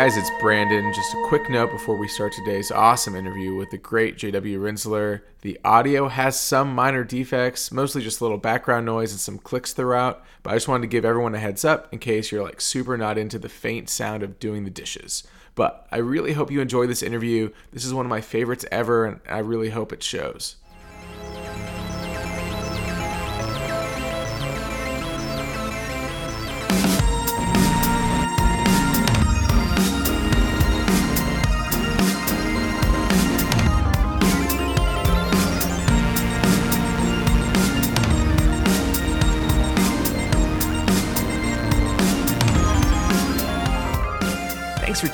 [0.00, 0.94] guys, it's Brandon.
[0.94, 5.20] Just a quick note before we start today's awesome interview with the great JW Rinzler.
[5.42, 9.74] The audio has some minor defects, mostly just a little background noise and some clicks
[9.74, 12.62] throughout, but I just wanted to give everyone a heads up in case you're like
[12.62, 15.22] super not into the faint sound of doing the dishes.
[15.54, 17.50] But I really hope you enjoy this interview.
[17.70, 20.56] This is one of my favorites ever, and I really hope it shows.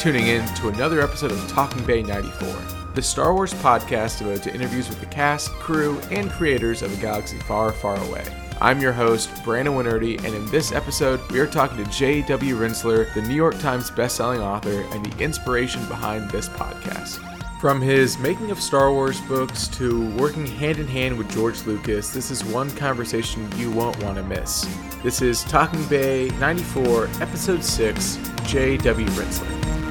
[0.07, 2.49] Tuning in to another episode of Talking Bay 94,
[2.95, 7.03] the Star Wars podcast devoted to interviews with the cast, crew, and creators of a
[7.03, 8.25] galaxy far, far away.
[8.61, 12.57] I'm your host, Brandon Winerdy, and in this episode, we are talking to J.W.
[12.57, 17.21] Rinzler, the New York Times bestselling author and the inspiration behind this podcast.
[17.61, 22.11] From his making of Star Wars books to working hand in hand with George Lucas,
[22.11, 24.73] this is one conversation you won't want to miss.
[25.03, 29.07] This is Talking Bay 94, Episode 6, J.W.
[29.09, 29.86] Rinzler.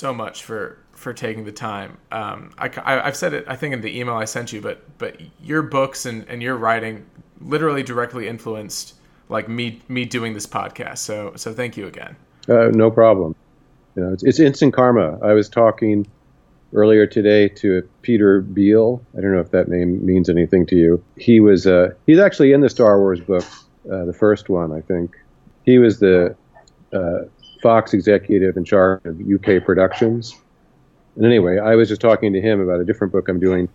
[0.00, 1.98] So much for for taking the time.
[2.10, 4.82] Um, I, I, have said it, I think, in the email I sent you, but
[4.98, 7.06] but your books and, and your writing
[7.40, 8.94] literally directly influenced
[9.28, 10.98] like me me doing this podcast.
[10.98, 12.16] So so thank you again.
[12.48, 13.36] Uh, no problem.
[13.94, 15.18] You know, it's, it's instant karma.
[15.22, 16.06] I was talking
[16.72, 19.04] earlier today to Peter Beale.
[19.16, 21.04] I don't know if that name means anything to you.
[21.16, 23.44] He was uh, he's actually in the Star Wars book,
[23.92, 25.14] uh, the first one, I think.
[25.64, 26.34] He was the
[26.92, 27.24] uh,
[27.62, 30.36] Fox executive in charge of UK productions.
[31.16, 33.68] And anyway, I was just talking to him about a different book I'm doing,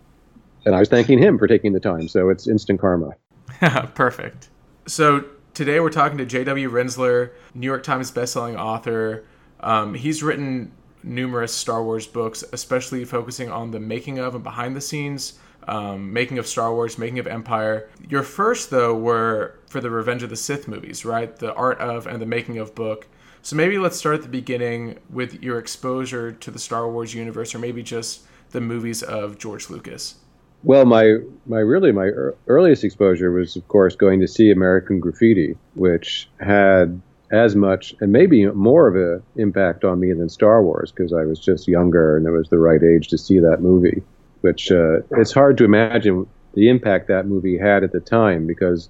[0.65, 2.07] and I was thanking him for taking the time.
[2.07, 3.11] So it's instant karma.
[3.95, 4.49] Perfect.
[4.87, 6.69] So today we're talking to J.W.
[6.69, 9.25] Rinzler, New York Times bestselling author.
[9.59, 10.71] Um, he's written
[11.03, 16.11] numerous Star Wars books, especially focusing on the making of and behind the scenes, um,
[16.11, 17.89] making of Star Wars, making of Empire.
[18.09, 21.35] Your first, though, were for the Revenge of the Sith movies, right?
[21.35, 23.07] The art of and the making of book.
[23.45, 27.53] So maybe let's start at the beginning with your exposure to the Star Wars universe,
[27.53, 30.15] or maybe just the movies of George Lucas.
[30.63, 32.09] Well, my my really my
[32.47, 36.99] earliest exposure was, of course, going to see American Graffiti, which had
[37.31, 41.23] as much and maybe more of an impact on me than Star Wars because I
[41.23, 44.01] was just younger and it was the right age to see that movie.
[44.41, 48.89] Which uh, it's hard to imagine the impact that movie had at the time because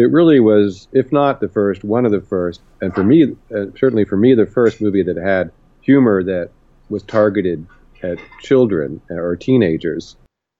[0.00, 3.66] it really was, if not the first, one of the first, and for me, uh,
[3.78, 5.50] certainly for me, the first movie that had
[5.82, 6.50] humor that
[6.88, 7.66] was targeted
[8.02, 10.16] at children or teenagers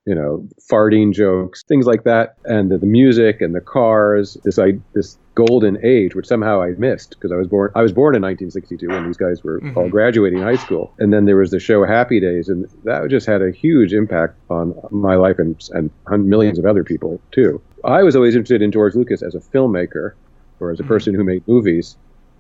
[0.07, 4.37] you know, farting jokes, things like that, and the, the music and the cars.
[4.45, 7.93] This I this golden age, which somehow I missed because I was born I was
[7.93, 9.77] born in 1962 when these guys were mm-hmm.
[9.79, 13.27] all graduating high school, and then there was the show Happy Days, and that just
[13.27, 15.91] had a huge impact on my life and and
[16.27, 17.61] millions of other people too.
[17.85, 20.13] I was always interested in George Lucas as a filmmaker
[20.59, 20.89] or as a mm-hmm.
[20.89, 21.97] person who made movies.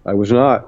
[0.06, 0.67] I was not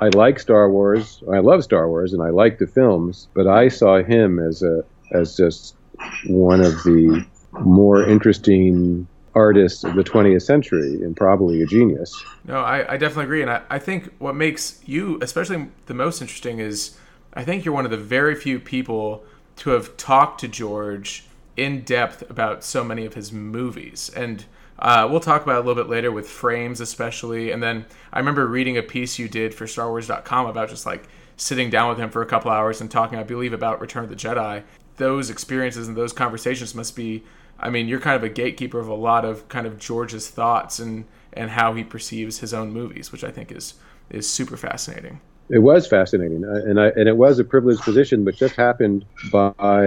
[0.00, 1.22] I like Star Wars.
[1.32, 3.28] I love Star Wars, and I like the films.
[3.34, 5.76] But I saw him as a as just
[6.26, 7.24] one of the
[7.60, 12.22] more interesting artists of the 20th century and probably a genius.
[12.44, 13.42] No, I, I definitely agree.
[13.42, 16.96] And I, I think what makes you especially the most interesting is
[17.34, 19.24] I think you're one of the very few people
[19.56, 21.24] to have talked to George
[21.56, 24.10] in depth about so many of his movies.
[24.14, 24.44] And
[24.78, 27.50] uh, we'll talk about a little bit later with frames, especially.
[27.50, 31.04] And then I remember reading a piece you did for StarWars.com about just like
[31.36, 34.10] sitting down with him for a couple hours and talking, I believe, about Return of
[34.10, 34.62] the Jedi
[34.96, 37.24] those experiences and those conversations must be
[37.58, 40.80] I mean, you're kind of a gatekeeper of a lot of kind of George's thoughts
[40.80, 43.74] and and how he perceives his own movies, which I think is
[44.10, 45.20] is super fascinating.
[45.48, 49.86] It was fascinating, and I and it was a privileged position, but just happened by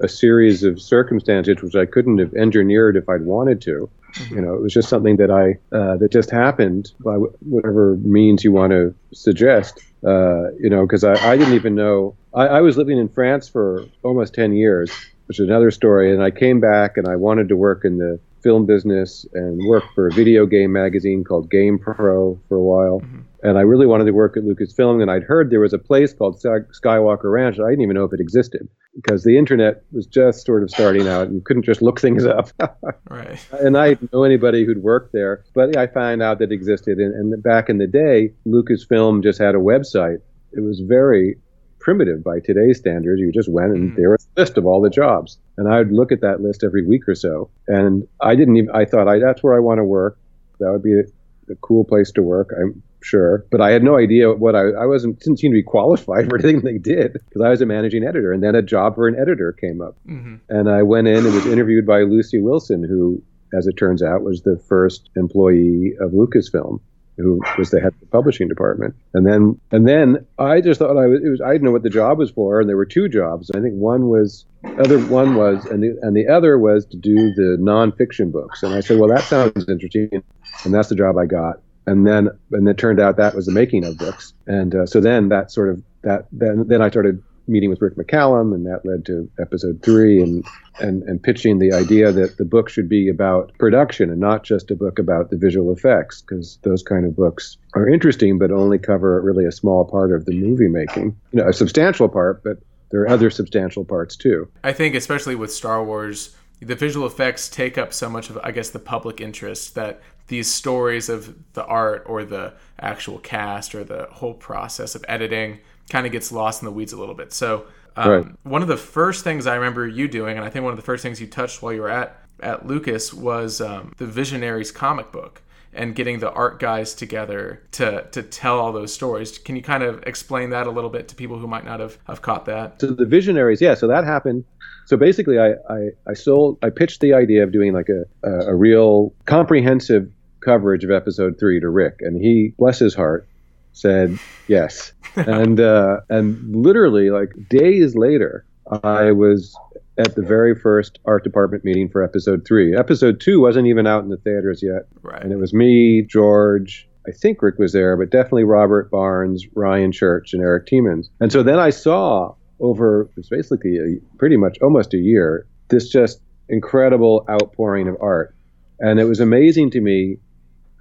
[0.00, 3.88] a series of circumstances which I couldn't have engineered if I'd wanted to.
[4.12, 4.34] Mm-hmm.
[4.34, 8.44] You know, it was just something that I uh, that just happened by whatever means
[8.44, 9.80] you want to suggest.
[10.04, 13.48] Uh, you know, because I, I didn't even know I, I was living in France
[13.48, 14.90] for almost 10 years,
[15.26, 16.12] which is another story.
[16.12, 19.84] And I came back and I wanted to work in the film business and work
[19.94, 23.00] for a video game magazine called Game Pro for a while.
[23.00, 23.20] Mm-hmm.
[23.42, 25.00] And I really wanted to work at Lucasfilm.
[25.00, 27.58] And I'd heard there was a place called Skywalker Ranch.
[27.58, 31.08] I didn't even know if it existed because the internet was just sort of starting
[31.08, 32.50] out and you couldn't just look things up.
[33.08, 33.38] right.
[33.52, 36.98] And I didn't know anybody who'd worked there, but I found out that it existed.
[36.98, 40.18] And, and back in the day, Lucasfilm just had a website.
[40.52, 41.36] It was very
[41.78, 43.20] primitive by today's standards.
[43.20, 43.96] You just went and Mhm.
[43.96, 46.62] there was a list of all the jobs, and I would look at that list
[46.62, 47.48] every week or so.
[47.68, 48.70] And I didn't even.
[48.74, 50.18] I thought I, that's where I want to work.
[50.58, 51.04] That would be a,
[51.52, 52.50] a cool place to work.
[52.60, 54.70] I'm sure, but I had no idea what I.
[54.70, 57.66] I wasn't didn't seem to be qualified for anything they did because I was a
[57.66, 61.08] managing editor, and then a job for an editor came up, hmm and I went
[61.08, 63.22] in and was interviewed by Lucy Wilson, who,
[63.56, 66.80] as it turns out, was the first employee of Lucasfilm
[67.20, 68.94] who was the head of the publishing department.
[69.14, 71.82] And then and then I just thought I was, it was I didn't know what
[71.82, 73.50] the job was for, and there were two jobs.
[73.54, 74.44] I think one was
[74.78, 78.62] other one was and the and the other was to do the nonfiction books.
[78.62, 80.22] And I said, well, that sounds interesting,
[80.64, 81.60] and that's the job I got.
[81.86, 84.32] And then and it turned out that was the making of books.
[84.46, 87.96] And uh, so then that sort of that then then I started meeting with Rick
[87.96, 90.44] McCallum, and that led to episode three, and
[90.78, 94.70] and and pitching the idea that the book should be about production and not just
[94.70, 98.78] a book about the visual effects, because those kind of books are interesting, but only
[98.78, 101.16] cover really a small part of the movie making.
[101.32, 102.58] You know, a substantial part, but
[102.90, 104.48] there are other substantial parts too.
[104.62, 108.50] I think, especially with Star Wars, the visual effects take up so much of, I
[108.52, 110.00] guess, the public interest that
[110.30, 115.58] these stories of the art or the actual cast or the whole process of editing
[115.90, 117.32] kind of gets lost in the weeds a little bit.
[117.32, 117.66] So,
[117.96, 118.26] um, Right.
[118.44, 120.84] one of the first things I remember you doing, and I think one of the
[120.84, 125.12] first things you touched while you were at at Lucas was um, the Visionaries comic
[125.12, 125.42] book
[125.74, 129.36] and getting the art guys together to to tell all those stories.
[129.38, 131.98] Can you kind of explain that a little bit to people who might not have,
[132.06, 132.80] have caught that?
[132.80, 133.74] So the visionaries, yeah.
[133.74, 134.44] So that happened.
[134.86, 138.52] So basically, I, I, I sold, I pitched the idea of doing like a, a,
[138.52, 143.28] a real comprehensive coverage of episode three to Rick, and he, bless his heart,
[143.72, 144.92] said yes.
[145.16, 148.44] and uh, and literally like days later,
[148.82, 149.54] I was
[149.98, 152.76] at the very first art department meeting for episode three.
[152.76, 155.22] Episode two wasn't even out in the theaters yet, Right.
[155.22, 156.88] and it was me, George.
[157.08, 161.08] I think Rick was there, but definitely Robert Barnes, Ryan Church, and Erik Tiemens.
[161.18, 165.46] And so then I saw over it was basically a, pretty much almost a year
[165.68, 168.34] this just incredible outpouring of art,
[168.80, 170.18] and it was amazing to me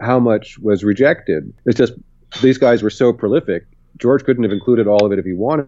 [0.02, 1.54] how much was rejected.
[1.66, 1.94] It's just
[2.42, 3.64] these guys were so prolific.
[3.98, 5.68] George couldn't have included all of it if he wanted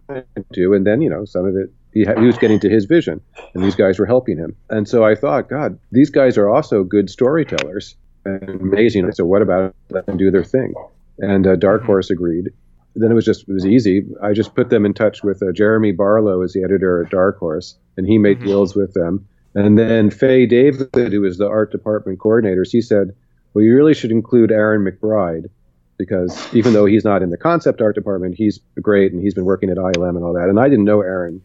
[0.53, 2.85] to, and then you know some of it he, ha- he was getting to his
[2.85, 3.19] vision,
[3.53, 4.55] and these guys were helping him.
[4.69, 7.95] And so I thought, God, these guys are also good storytellers
[8.25, 9.11] and amazing.
[9.13, 10.73] So what about let them do their thing?
[11.19, 12.49] And uh, Dark Horse agreed.
[12.95, 14.03] Then it was just it was easy.
[14.21, 17.39] I just put them in touch with uh, Jeremy Barlow as the editor at Dark
[17.39, 18.45] Horse, and he made Mhm.
[18.45, 19.27] deals with them.
[19.55, 23.09] And then Faye David, who was the art department coordinator, she said,
[23.53, 25.49] "Well, you really should include Aaron McBride."
[25.97, 29.45] Because even though he's not in the concept art department, he's great and he's been
[29.45, 30.49] working at ILM and all that.
[30.49, 31.43] And I didn't know Aaron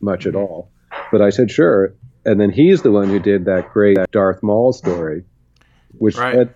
[0.00, 0.70] much at all.
[1.12, 1.94] But I said, sure.
[2.24, 5.22] And then he's the one who did that great Darth Maul story,
[5.98, 6.34] which Right.
[6.36, 6.54] led,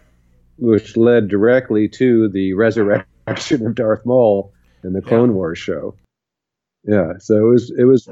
[0.59, 4.53] which led directly to the resurrection of Darth Maul
[4.83, 5.95] in the Clone Wars show.
[6.83, 8.09] Yeah, so it was it was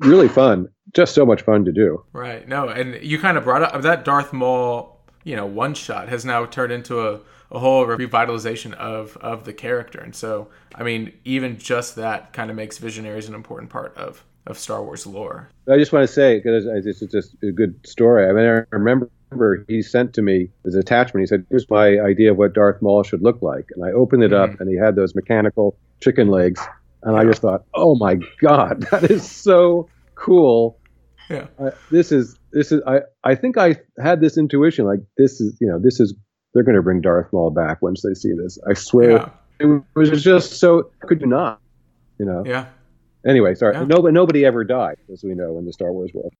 [0.00, 2.04] really fun, just so much fun to do.
[2.14, 2.48] Right.
[2.48, 6.24] No, and you kind of brought up that Darth Maul, you know, one shot has
[6.24, 7.20] now turned into a,
[7.50, 10.00] a whole revitalization of of the character.
[10.00, 14.24] And so, I mean, even just that kind of makes Visionaries an important part of
[14.46, 15.48] of Star Wars lore.
[15.70, 18.28] I just want to say because it's just a good story.
[18.28, 19.10] I mean, I remember
[19.68, 21.22] he sent to me his attachment.
[21.22, 24.24] He said, "Here's my idea of what Darth Maul should look like," and I opened
[24.24, 24.62] it up, mm-hmm.
[24.62, 26.60] and he had those mechanical chicken legs,
[27.02, 30.78] and I just thought, "Oh my god, that is so cool!"
[31.32, 31.46] Yeah.
[31.58, 35.56] Uh, this is this is I I think I had this intuition like this is
[35.60, 36.14] you know this is
[36.54, 38.58] they're going to bring Darth Maul back once they see this.
[38.68, 39.28] I swear Yeah.
[39.60, 41.60] it was just so could you not
[42.18, 42.66] you know Yeah.
[43.26, 43.84] anyway sorry Yeah.
[43.84, 46.32] nobody nobody ever died as we know in the Star Wars world.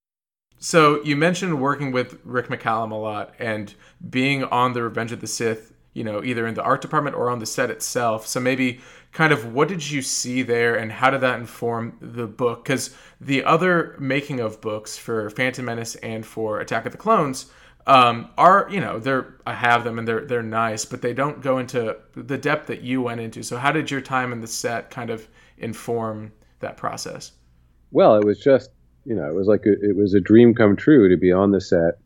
[0.58, 3.74] So you mentioned working with Rick McCallum a lot and
[4.10, 7.30] being on the Revenge of the Sith, you know, either in the art department or
[7.30, 8.26] on the set itself.
[8.26, 8.80] So maybe
[9.12, 12.64] kind of what did you see there and how did that inform the book?
[12.64, 17.46] Because the other making of books for Phantom Menace and for Attack of the Clones
[17.86, 21.42] um, are, you know, they're I have them and they're they're nice, but they don't
[21.42, 23.42] go into the depth that you went into.
[23.42, 27.32] So how did your time in the set kind of inform that process?
[27.90, 28.70] Well, it was just
[29.04, 31.50] you know it was like a, it was a dream come true to be on
[31.50, 31.98] the set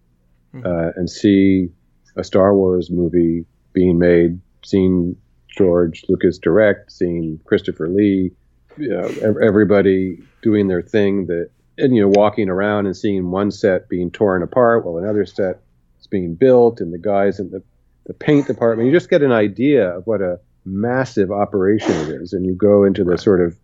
[0.64, 1.69] uh, and see
[2.16, 3.45] a Star Wars movie
[3.76, 5.14] being made, seeing
[5.54, 8.33] George Lucas direct, seeing Christopher Lee,
[8.78, 9.06] you know,
[9.42, 11.26] everybody doing their thing.
[11.26, 15.26] That and you know walking around and seeing one set being torn apart while another
[15.26, 15.61] set
[16.00, 17.62] is being built, and the guys in the
[18.06, 18.87] the paint department.
[18.87, 22.85] You just get an idea of what a massive operation it is, and you go
[22.85, 23.59] into the sort of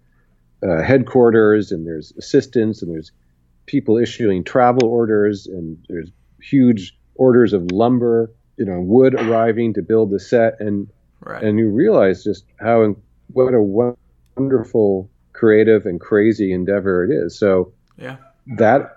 [0.62, 3.12] uh, headquarters, and there's assistants, and there's
[3.64, 6.10] people issuing travel orders, and there's
[6.42, 8.30] huge orders of lumber,
[8.62, 10.86] you know, wood arriving to build the set, and
[11.24, 11.42] Right.
[11.42, 12.94] and you realize just how
[13.32, 13.94] what a
[14.38, 17.38] wonderful creative and crazy endeavor it is.
[17.40, 18.18] So yeah,
[18.58, 18.88] that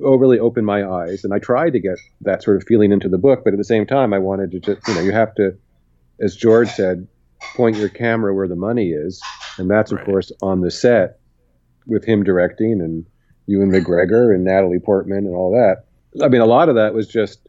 [0.00, 3.18] overly opened my eyes, and I tried to get that sort of feeling into the
[3.18, 5.52] book, but at the same time, I wanted to just you know you have to,
[6.20, 7.08] as George said,
[7.56, 9.20] point your camera where the money is,
[9.58, 10.06] and that's of Right.
[10.06, 11.18] course on the set
[11.88, 13.04] with him directing and
[13.46, 15.86] Ewan McGregor and Natalie Portman and all that.
[16.24, 17.40] I mean, a lot of that was just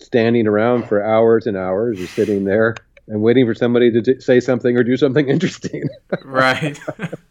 [0.00, 2.74] standing around for hours and hours, or sitting there
[3.08, 5.88] and waiting for somebody to say something or do something interesting.
[6.24, 6.78] right.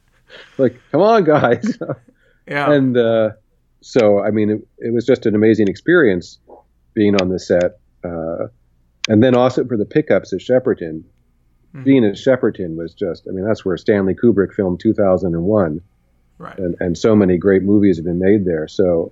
[0.57, 1.77] like, come on, guys.
[2.47, 2.71] yeah.
[2.71, 3.29] and uh,
[3.81, 6.39] so I mean, it, it was just an amazing experience
[6.93, 8.47] being on the set, uh,
[9.07, 11.03] and then also for the pickups at Shepperton.
[11.75, 11.83] Mhm.
[11.83, 15.81] Being at Shepperton was just, I mean, that's where Stanley Kubrick filmed 2001,
[16.37, 16.57] right.
[16.57, 18.67] and, and so many great movies have been made there.
[18.69, 19.11] So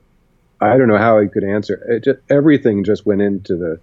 [0.71, 1.75] I don't know how I could answer.
[1.87, 3.79] It just, everything just went into the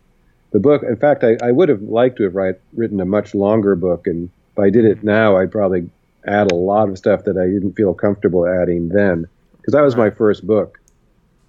[0.52, 0.82] the book.
[0.82, 4.06] In fact, I, I would have liked to have write, written a much longer book,
[4.06, 5.90] and if I did it now, I'd probably
[6.26, 9.96] add a lot of stuff that I didn't feel comfortable adding then, because that was
[9.96, 10.78] my first book,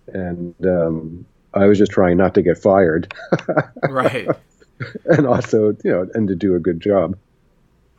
[0.07, 3.13] and um, I was just trying not to get fired,
[3.89, 4.27] right.
[5.05, 7.17] and also, you know, and to do a good job.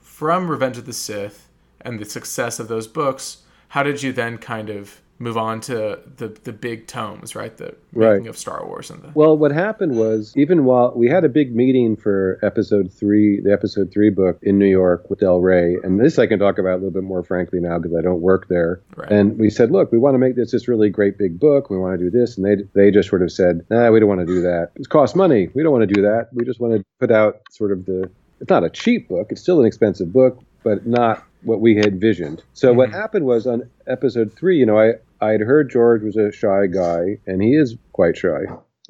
[0.01, 1.49] From Revenge of the Sith
[1.81, 6.01] and the success of those books, how did you then kind of move on to
[6.17, 7.57] the the big tomes, right?
[7.57, 8.15] The Right.
[8.15, 11.29] making of Star Wars and the Well, what happened was, even while we had a
[11.29, 15.77] big meeting for episode three, the episode three book in New York with Del Rey,
[15.85, 18.21] and this I can talk about a little bit more frankly now because I don't
[18.21, 18.81] work there.
[18.97, 19.11] Right.
[19.13, 21.71] And we said, look, we want to make this this really great big book.
[21.71, 24.09] We want to do this, and they they just sort of said, nah, we don't
[24.09, 24.71] want to do that.
[24.75, 25.49] It costs money.
[25.55, 26.29] We don't want to do that.
[26.33, 28.11] We just want to put out sort of the.
[28.41, 29.29] It's not a cheap book.
[29.31, 32.43] It's still an expensive book, but not what we had visioned.
[32.53, 32.95] So what Mhm.
[32.95, 36.67] happened was on episode three, you know, I I had heard George was a shy
[36.67, 38.41] guy, and he is quite shy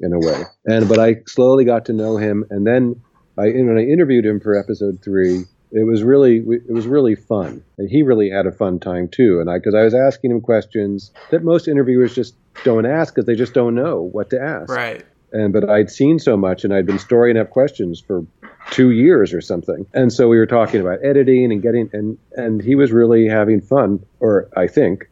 [0.01, 0.41] in a way.
[0.65, 2.95] And but I slowly got to know him, and then
[3.37, 7.63] I when I interviewed him for episode three, it was really it was really fun,
[7.77, 9.39] and he really had a fun time too.
[9.39, 13.25] And I because I was asking him questions that most interviewers just don't ask because
[13.27, 14.69] they just don't know what to ask.
[14.69, 15.03] right.
[15.31, 18.25] And but I'd seen so much, and I'd been storing up questions for
[18.71, 19.85] two years or something.
[19.93, 23.61] And so we were talking about editing and getting and and he was really having
[23.61, 25.09] fun, or I think,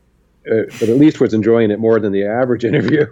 [0.51, 3.05] uh, but at least was enjoying it more than the average interview.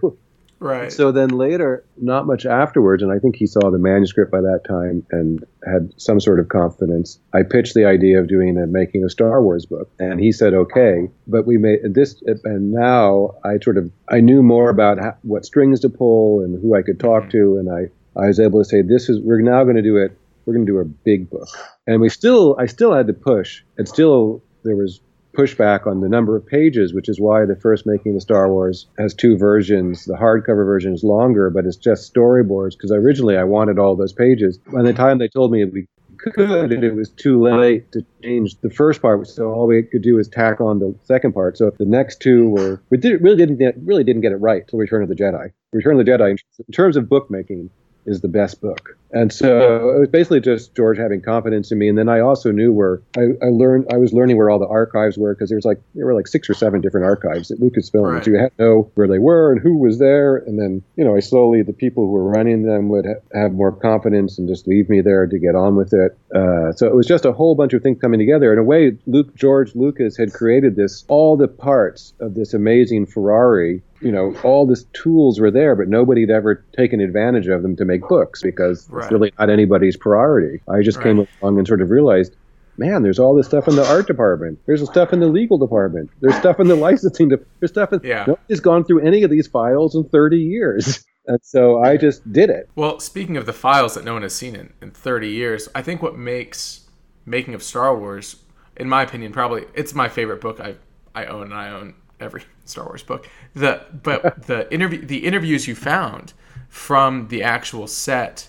[0.60, 0.91] Right.
[0.91, 4.62] So then later, not much afterwards, and I think he saw the manuscript by that
[4.67, 7.17] time and had some sort of confidence.
[7.33, 10.53] I pitched the idea of doing a making a Star Wars book, and he said
[10.53, 11.10] okay.
[11.25, 15.45] But we made this, and now I sort of I knew more about how, what
[15.45, 17.31] strings to pull and who I could talk Mhm.
[17.31, 19.98] to, and I I was able to say this is we're now going to do
[19.98, 20.15] it.
[20.45, 21.48] We're going to do a big book,
[21.88, 25.01] and we still I still had to push, and still there was
[25.33, 28.88] pushback on the number of pages, which is why the first making the Star Wars
[28.98, 30.05] has two versions.
[30.05, 34.13] The hardcover version is longer, but it's just storyboards because originally I wanted all those
[34.13, 34.57] pages.
[34.57, 38.69] By the time they told me we could, it was too late to change the
[38.69, 39.27] first part.
[39.27, 41.57] So all we could do was tack on the second part.
[41.57, 44.38] So if the next two were we did really didn't get, really didn't get it
[44.38, 45.51] right till Return of the Jedi.
[45.74, 47.69] Return of the Jedi, in terms of bookmaking,
[48.05, 48.98] is the best book.
[49.13, 51.89] And so it was basically just George having confidence in me.
[51.89, 54.67] And then I also knew where I, I learned, I was learning where all the
[54.67, 57.60] archives were because there was like, there were like six or seven different archives at
[57.60, 58.13] Lucasfilm.
[58.13, 58.24] Right.
[58.24, 60.38] So you had to know where they were and who was there.
[60.38, 63.51] And then, you know, I slowly, the people who were running them would ha- have
[63.51, 66.17] more confidence and just leave me there to get on with it.
[66.34, 68.53] Uh, so it was just a whole bunch of things coming together.
[68.53, 73.08] In a way, Luke, George Lucas had created this, all the parts of this amazing
[73.08, 77.62] Ferrari you know, all these tools were there, but nobody had ever taken advantage of
[77.62, 79.03] them to make books because Right.
[79.03, 80.60] it's really not anybody's priority.
[80.67, 82.36] I just came along and sort of realized,
[82.77, 84.58] man, there's all this stuff in the art department.
[84.65, 86.10] There's stuff in the legal department.
[86.20, 87.29] There's stuff in the licensing.
[87.29, 88.00] De- there's stuff in.
[88.03, 88.25] Yeah.
[88.27, 91.05] Nobody's gone through any of these files in 30 years.
[91.27, 92.67] And so I just did it.
[92.75, 95.84] Well, speaking of the files that no one has seen in, in 30 years, I
[95.84, 96.89] think what makes
[97.27, 98.38] making of Star Wars,
[98.75, 100.77] in my opinion, probably it's my favorite book I
[101.13, 103.29] I own, and I own every Star Wars book.
[103.53, 106.33] The but the interview the interviews you found
[106.69, 108.47] from the actual set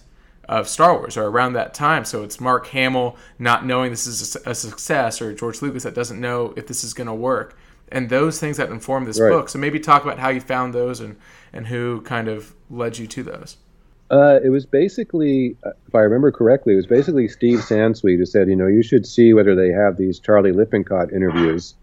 [0.48, 2.04] of Star Wars are around that time.
[2.04, 5.94] So it's Mark Hamill not knowing this is a, a success, or George Lucas that
[5.94, 7.56] doesn't know if this is going to work,
[7.90, 9.30] and those things that inform this Right.
[9.30, 9.48] book.
[9.48, 11.16] So maybe talk about how you found those and
[11.52, 13.56] and who kind of led you to those.
[14.10, 18.46] Uh, it was basically, if I remember correctly, it was basically Steve Sansweet who said,
[18.46, 21.74] you know, you should see whether they have these Charlie Lippincott interviews.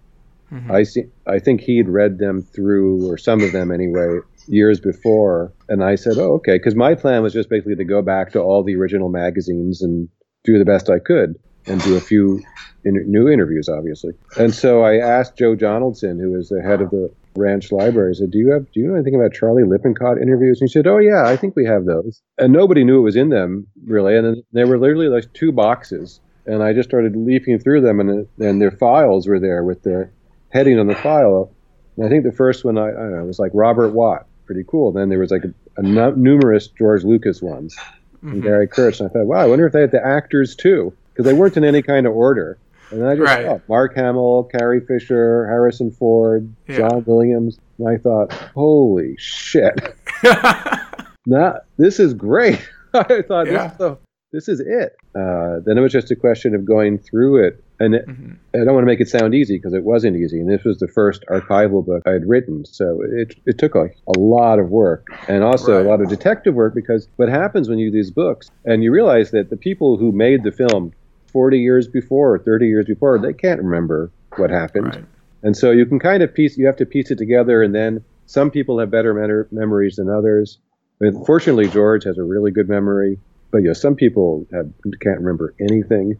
[0.51, 0.71] Mhm.
[0.71, 1.03] I see.
[1.27, 5.95] I think he'd read them through, or some of them anyway, years before, and I
[5.95, 8.75] said, "Oh, okay." Because my plan was just basically to go back to all the
[8.75, 10.07] original magazines and
[10.43, 11.35] do the best I could,
[11.67, 12.39] and do a few
[12.85, 14.13] in- new interviews, obviously.
[14.39, 18.13] And so I asked Joe Donaldson, who is the head of the ranch library, I
[18.13, 18.65] said, "Do you have?
[18.71, 21.55] Do you know anything about Charlie Lippincott interviews?" And he said, "Oh yeah, I think
[21.55, 24.79] we have those." And nobody knew it was in them really, and then there were
[24.79, 29.27] literally like two boxes, and I just started leafing through them, and and their files
[29.27, 30.09] were there with the
[30.49, 31.51] heading on the file.
[31.97, 34.63] And I think the first one I, I don't know was like Robert Watts, pretty
[34.67, 34.91] cool.
[34.91, 38.29] Then there was like a, a numerous George Lucas ones, mm-hmm.
[38.29, 38.99] and Gary Kurtz.
[38.99, 41.57] And I thought, wow, I wonder if they had the actors too, because they weren't
[41.57, 42.57] in any kind of order.
[42.91, 43.45] And I just right.
[43.45, 46.77] thought Mark Hamill, Carrie Fisher, Harrison Ford, yeah.
[46.77, 47.59] John Williams.
[47.77, 49.95] And I thought, holy shit.
[51.25, 52.67] now, this is great.
[52.93, 53.67] I thought yeah.
[53.67, 53.97] this, is the,
[54.31, 54.95] this is it.
[55.15, 57.63] Uh, then it was just a question of going through it.
[57.79, 58.33] And it, mm-hmm.
[58.53, 60.39] I don't want to make it sound easy because it wasn't easy.
[60.39, 62.65] And this was the first archival book I had written.
[62.65, 65.85] So it, it took a, a lot of work and also right.
[65.85, 68.91] a lot of detective work because what happens when you do these books and you
[68.91, 70.93] realize that the people who made the film
[71.31, 74.95] 40 years before or 30 years before, they can't remember what happened.
[74.95, 75.05] Right.
[75.41, 77.63] And so you can kind of piece, you have to piece it together.
[77.63, 80.59] And then some people have better memories than others.
[81.01, 83.19] I mean, fortunately, George has a really good memory,
[83.51, 86.19] but you know, some people have, can't remember anything.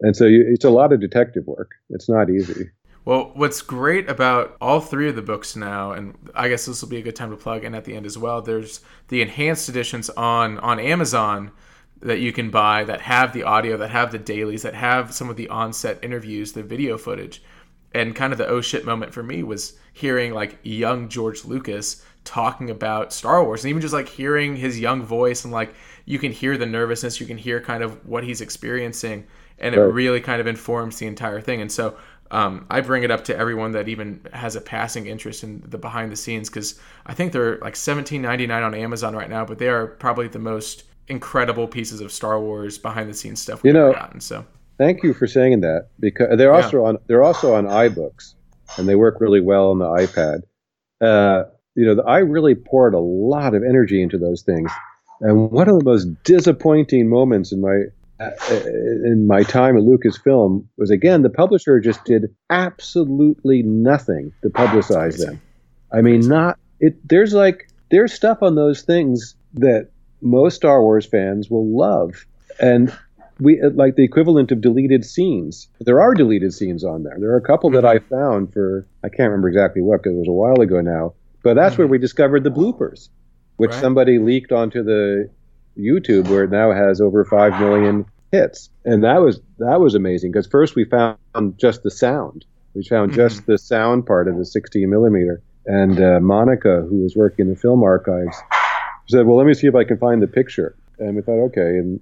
[0.00, 1.70] And so you, it's a lot of detective work.
[1.90, 2.70] It's not easy.
[3.04, 6.90] Well, what's great about all three of the books now, and I guess this will
[6.90, 8.42] be a good time to plug in at the end as well.
[8.42, 11.50] There's the enhanced editions on on Amazon
[12.02, 15.28] that you can buy that have the audio, that have the dailies, that have some
[15.28, 17.42] of the on-set interviews, the video footage.
[17.92, 22.04] And kind of the oh shit moment for me was hearing like young George Lucas
[22.24, 26.18] talking about Star Wars, and even just like hearing his young voice, and like you
[26.18, 29.26] can hear the nervousness, you can hear kind of what he's experiencing
[29.60, 31.60] and it really kind of informs the entire thing.
[31.60, 31.96] And so
[32.30, 35.78] um, I bring it up to everyone that even has a passing interest in the
[35.78, 39.44] behind the scenes because I think they're like seventeen ninety nine on Amazon right now,
[39.44, 43.62] but they are probably the most incredible pieces of Star Wars behind the scenes stuff
[43.62, 44.20] we've you know, gotten.
[44.20, 44.44] So
[44.78, 46.88] thank you for saying that because they're also yeah.
[46.88, 48.34] on they're also on iBooks
[48.78, 50.42] and they work really well on the iPad.
[51.00, 54.70] Uh, you know, I really poured a lot of energy into those things.
[55.20, 57.84] And one of the most disappointing moments in my
[58.20, 58.30] uh,
[59.04, 65.18] in my time at Lucasfilm was again the publisher just did absolutely nothing to publicize
[65.24, 65.40] them.
[65.92, 66.96] I mean, not it.
[67.08, 72.26] There's like there's stuff on those things that most Star Wars fans will love,
[72.60, 72.94] and
[73.40, 75.68] we uh, like the equivalent of deleted scenes.
[75.80, 77.16] There are deleted scenes on there.
[77.18, 80.18] There are a couple that I found for I can't remember exactly what because it
[80.18, 81.14] was a while ago now.
[81.42, 83.08] But that's where we discovered the bloopers,
[83.60, 83.80] which right.
[83.82, 85.28] somebody leaked onto the
[85.78, 90.32] YouTube where it now has over five million hits, and that was that was amazing
[90.32, 91.18] because first we found
[91.58, 93.20] just the sound, we found mm-hmm.
[93.20, 97.52] just the sound part of the 16 millimeter, and uh, Monica, who was working in
[97.52, 98.34] the film archives,
[99.10, 101.60] said, "Well, let me see if I can find the picture," and we thought, okay,
[101.60, 102.00] and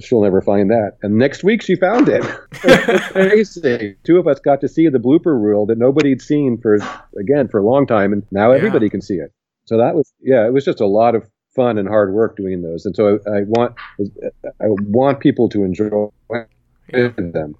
[0.00, 0.98] she'll never find that.
[1.02, 2.22] And next week she found it.
[3.12, 3.96] Crazy.
[4.04, 6.76] Two of us got to see the blooper reel that nobody'd seen for
[7.18, 8.58] again for a long time, and now yeah.
[8.58, 9.32] everybody can see it.
[9.68, 12.62] So that was yeah, it was just a lot of fun and hard work doing
[12.62, 13.74] those, and so I, I want
[14.44, 16.10] I want people to enjoy
[16.90, 17.10] yeah.
[17.18, 17.54] them.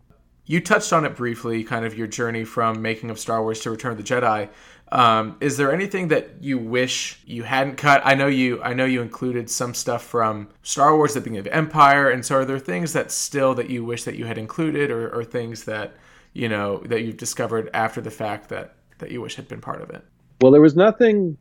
[0.47, 3.71] You touched on it briefly, kind of your journey from making of Star Wars to
[3.71, 4.49] Return of the Jedi.
[4.90, 8.01] Um, is there anything that you wish you hadn't cut?
[8.07, 8.62] I know you.
[8.62, 12.37] I know you included some stuff from Star Wars, the beginning of Empire, and so
[12.37, 15.64] are there things that still that you wish that you had included, or, or things
[15.64, 15.94] that
[16.33, 19.83] you know that you've discovered after the fact that that you wish had been part
[19.83, 20.03] of it?
[20.40, 21.37] Well, there was nothing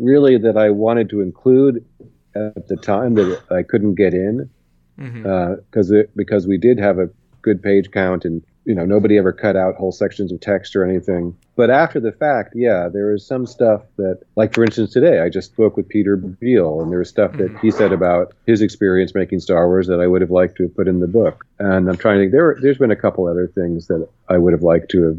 [0.00, 1.84] really that I wanted to include
[2.34, 4.50] at the time that I couldn't get in
[4.96, 5.96] because mm-hmm.
[5.96, 7.10] uh, because we did have a
[7.42, 10.84] good page count and you know nobody ever cut out whole sections of text or
[10.84, 11.36] anything.
[11.56, 15.28] But after the fact, yeah, there is some stuff that, like for instance, today I
[15.28, 19.14] just spoke with Peter Beale, and there was stuff that he said about his experience
[19.14, 21.46] making Star Wars that I would have liked to have put in the book.
[21.58, 24.52] And I'm trying to think there there's been a couple other things that I would
[24.52, 25.18] have liked to have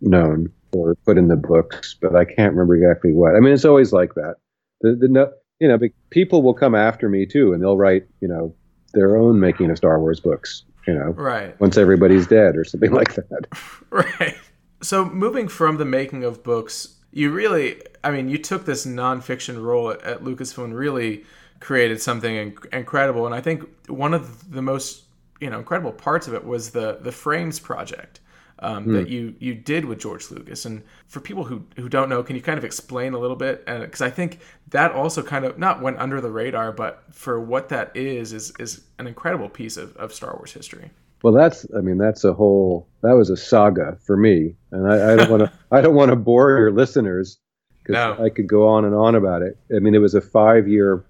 [0.00, 3.36] known or put in the books, but I can't remember exactly what.
[3.36, 4.36] I mean, it's always like that.
[4.80, 5.78] The, the you know,
[6.10, 8.54] people will come after me too, and they'll write, you know,
[8.92, 10.64] their own making of Star Wars books.
[10.86, 11.58] You know, right?
[11.60, 13.46] Once everybody's dead or something like that.
[13.90, 14.36] right.
[14.82, 19.62] So moving from the making of books, you really, I mean, you took this nonfiction
[19.62, 21.24] role at, at Lucasfilm and really
[21.60, 23.24] created something inc- incredible.
[23.24, 25.04] And I think one of the most,
[25.40, 28.20] you know, incredible parts of it was the the Frames project
[28.60, 28.92] um, mm.
[28.94, 30.64] that you you did with George Lucas.
[30.64, 33.64] And for people who who don't know, can you kind of explain a little bit?
[33.66, 34.40] Because I think
[34.70, 38.52] that also kind of not went under the radar, but for what that is, is
[38.58, 40.90] is an incredible piece of, of Star Wars history.
[41.22, 45.12] Well, that's I mean that's a whole that was a saga for me, and I,
[45.12, 47.38] I don't want to I don't want to bore your listeners
[47.82, 48.24] because no.
[48.24, 49.58] I could go on and on about it.
[49.74, 51.04] I mean, it was a five year,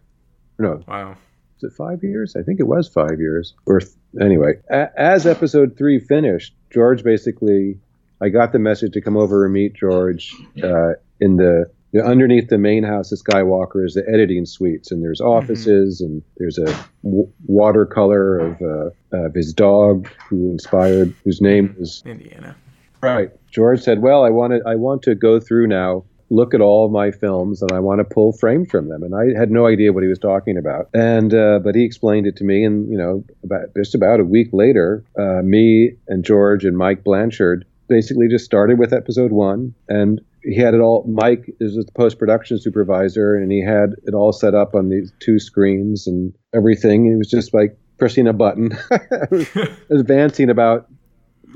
[0.58, 1.16] no, wow,
[1.60, 2.36] was it five years?
[2.36, 3.54] I think it was five years.
[3.66, 3.80] Or
[4.20, 7.78] anyway, a, as episode three finished, George basically,
[8.20, 12.48] I got the message to come over and meet George uh, in the, the, underneath
[12.48, 15.30] the main house of Skywalker is the editing suites, and there's mm-hmm.
[15.30, 16.12] offices, mm-hmm.
[16.12, 22.02] and there's a w- watercolor of, uh, of his dog who inspired, whose name is
[22.06, 22.56] Indiana.
[23.00, 23.30] Right.
[23.50, 27.10] George said, "Well, I wanted I want to go through now look at all my
[27.10, 29.02] films and I want to pull frames from them.
[29.02, 30.88] And I had no idea what he was talking about.
[30.94, 34.24] And uh, but he explained it to me, and you know, about just about a
[34.24, 39.74] week later, uh, me and George and Mike Blanchard basically just started with episode one,
[39.88, 41.04] and he had it all.
[41.06, 45.12] Mike is the post production supervisor, and he had it all set up on these
[45.20, 47.04] two screens and everything.
[47.04, 48.76] He was just like pressing a button,
[49.90, 50.88] advancing about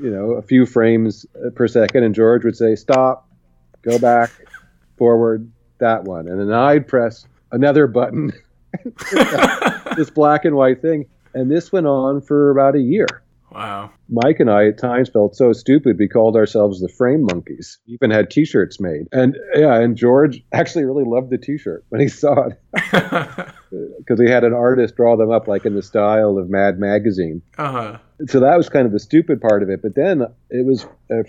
[0.01, 3.27] you know a few frames per second, and George would say, "Stop,
[3.83, 4.31] go back."
[4.99, 8.31] Forward that one, and then I'd press another button,
[9.97, 13.07] this black and white thing, and this went on for about a year.
[13.51, 13.91] Wow.
[14.09, 17.79] Mike and I at times felt so stupid we called ourselves the frame monkeys.
[17.87, 19.07] We even had t-shirts made.
[19.11, 23.49] And yeah, and George actually really loved the t-shirt when he saw it.
[23.99, 27.43] Because he had an artist draw them up like in the style of Mad Magazine.
[27.55, 27.99] Uh-huh.
[28.27, 29.83] So that was kind of the stupid part of it.
[29.83, 31.23] But then it was a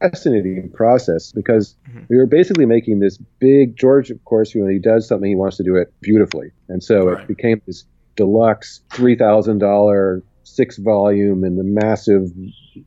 [0.00, 2.00] fascinating process because mm-hmm.
[2.08, 5.58] we were basically making this big George, of course, when he does something, he wants
[5.58, 6.50] to do it beautifully.
[6.68, 7.22] And so right.
[7.22, 7.84] it became this
[8.16, 12.30] deluxe three thousand dollar six volume in the massive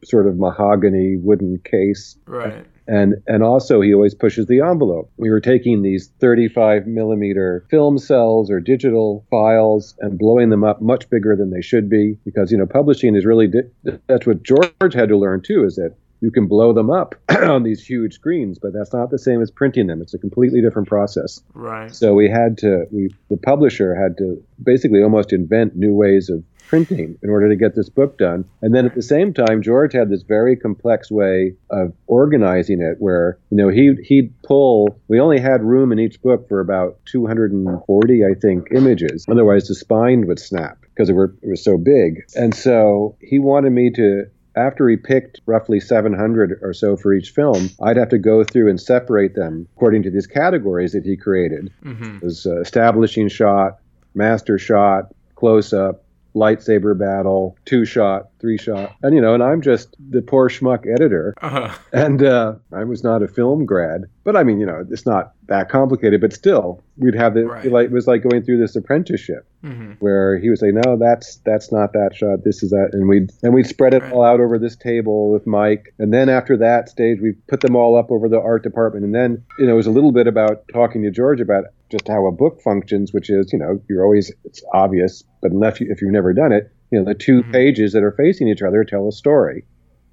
[0.04, 2.18] sort of mahogany wooden case.
[2.26, 2.66] Right.
[2.88, 5.12] And and also he always pushes the envelope.
[5.18, 10.82] We were taking these 35 millimeter film cells or digital files and blowing them up
[10.82, 14.42] much bigger than they should be because you know publishing is really di- that's what
[14.42, 18.14] George had to learn too is that you can blow them up on these huge
[18.14, 20.02] screens, but that's not the same as printing them.
[20.02, 21.42] It's a completely different process.
[21.54, 21.94] Right.
[21.94, 26.44] So we had to, we, the publisher had to basically almost invent new ways of
[26.70, 28.46] printing in order to get this book done.
[28.62, 32.98] And then at the same time, George had this very complex way of organizing it
[33.00, 37.00] where, you know, he, he'd pull, we only had room in each book for about
[37.06, 39.26] 240, I think, images.
[39.28, 42.26] Otherwise, the spine would snap because it, were, it was so big.
[42.36, 47.32] And so he wanted me to after he picked roughly 700 or so for each
[47.32, 51.18] film, I'd have to go through and separate them according to these categories that he
[51.18, 51.72] created.
[51.84, 52.20] Mm-hmm.
[52.26, 53.80] Was uh, establishing shot,
[54.14, 56.04] master shot, close up,
[56.36, 60.86] lightsaber battle, two shot, three shot, and you know, and I'm just the poor schmuck
[60.88, 61.76] editor, uh-huh.
[61.94, 65.34] and uh, I was not a film grad, but I mean, you know, it's not
[65.48, 67.72] that complicated, but still, we'd have the right.
[67.72, 69.94] like it was like going through this apprenticeship mm-hmm.
[69.94, 73.32] where he would say, no, that's that's not that shot, this is that, and we'd
[73.42, 74.14] and we'd spread it right.
[74.14, 77.76] all out over this table with Mike, and then after that stage, we put them
[77.76, 80.28] all up over the art department, and then you know, it was a little bit
[80.28, 84.04] about talking to George about just how a book functions, which is, you know, you're
[84.04, 87.42] always, it's obvious, but unless you, if you've never done it, you know, the 2
[87.42, 87.52] mm-hmm.
[87.52, 89.66] pages that are facing each other tell a story.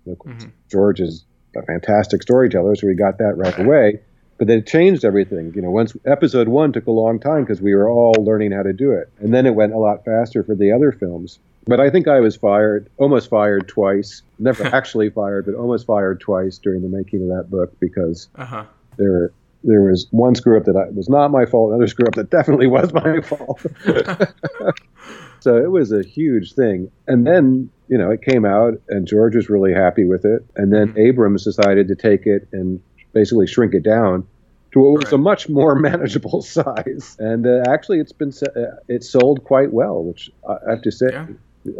[0.06, 0.48] Mm-hmm.
[0.70, 1.26] George is
[1.56, 4.00] a fantastic storyteller, so we got that right away.
[4.38, 5.52] But then it changed everything.
[5.54, 8.62] You know, once episode one took a long time because we were all learning how
[8.62, 9.10] to do it.
[9.18, 11.38] And then it went a lot faster for the other films.
[11.66, 14.22] But I think I was fired, almost fired twice.
[14.38, 18.64] Never actually fired, but almost fired twice during the making of that book because uh-huh.
[18.98, 19.32] there
[19.64, 22.30] there was one screw up that I, was not my fault, another screw up that
[22.30, 23.60] definitely was my fault.
[25.40, 26.90] so it was a huge thing.
[27.08, 30.46] And then, you know, it came out and George was really happy with it.
[30.54, 31.00] And then mm-hmm.
[31.00, 32.80] Abrams decided to take it and
[33.16, 34.26] basically shrink it down
[34.72, 37.16] to what was a much more manageable size.
[37.18, 41.06] And uh, actually, it's been uh, it sold quite well, which I have to say
[41.10, 41.26] yeah.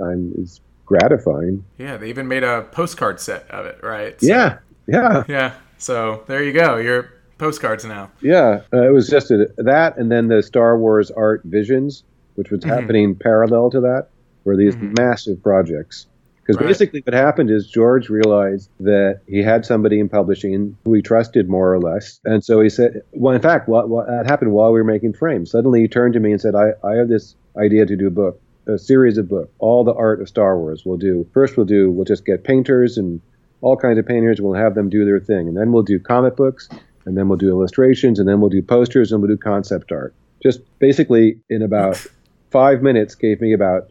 [0.03, 1.63] I'm, is gratifying.
[1.77, 4.19] Yeah, they even made a postcard set of it, right?
[4.19, 5.55] So, yeah, yeah, yeah.
[5.77, 6.79] So there you go.
[6.79, 8.11] You're postcards now.
[8.23, 12.03] Yeah, uh, it was just a, that, and then the Star Wars Art Visions,
[12.37, 12.71] which was mm-hmm.
[12.71, 14.09] happening parallel to that,
[14.45, 14.95] were these mm-hmm.
[14.99, 16.07] massive projects.
[16.47, 16.69] Because right.
[16.69, 21.49] basically, what happened is George realized that he had somebody in publishing who he trusted
[21.49, 24.73] more or less, and so he said, "Well, in fact, what, what that happened while
[24.73, 25.51] we were making frames.
[25.51, 28.11] Suddenly, he turned to me and said, I, I have this idea to do a
[28.11, 30.83] book." A series of books, all the art of Star Wars.
[30.85, 31.57] We'll do first.
[31.57, 31.89] We'll do.
[31.89, 33.21] We'll just get painters and
[33.61, 34.41] all kinds of painters.
[34.41, 36.69] We'll have them do their thing, and then we'll do comic books,
[37.05, 40.15] and then we'll do illustrations, and then we'll do posters, and we'll do concept art.
[40.43, 42.05] Just basically, in about
[42.51, 43.89] five minutes, gave me about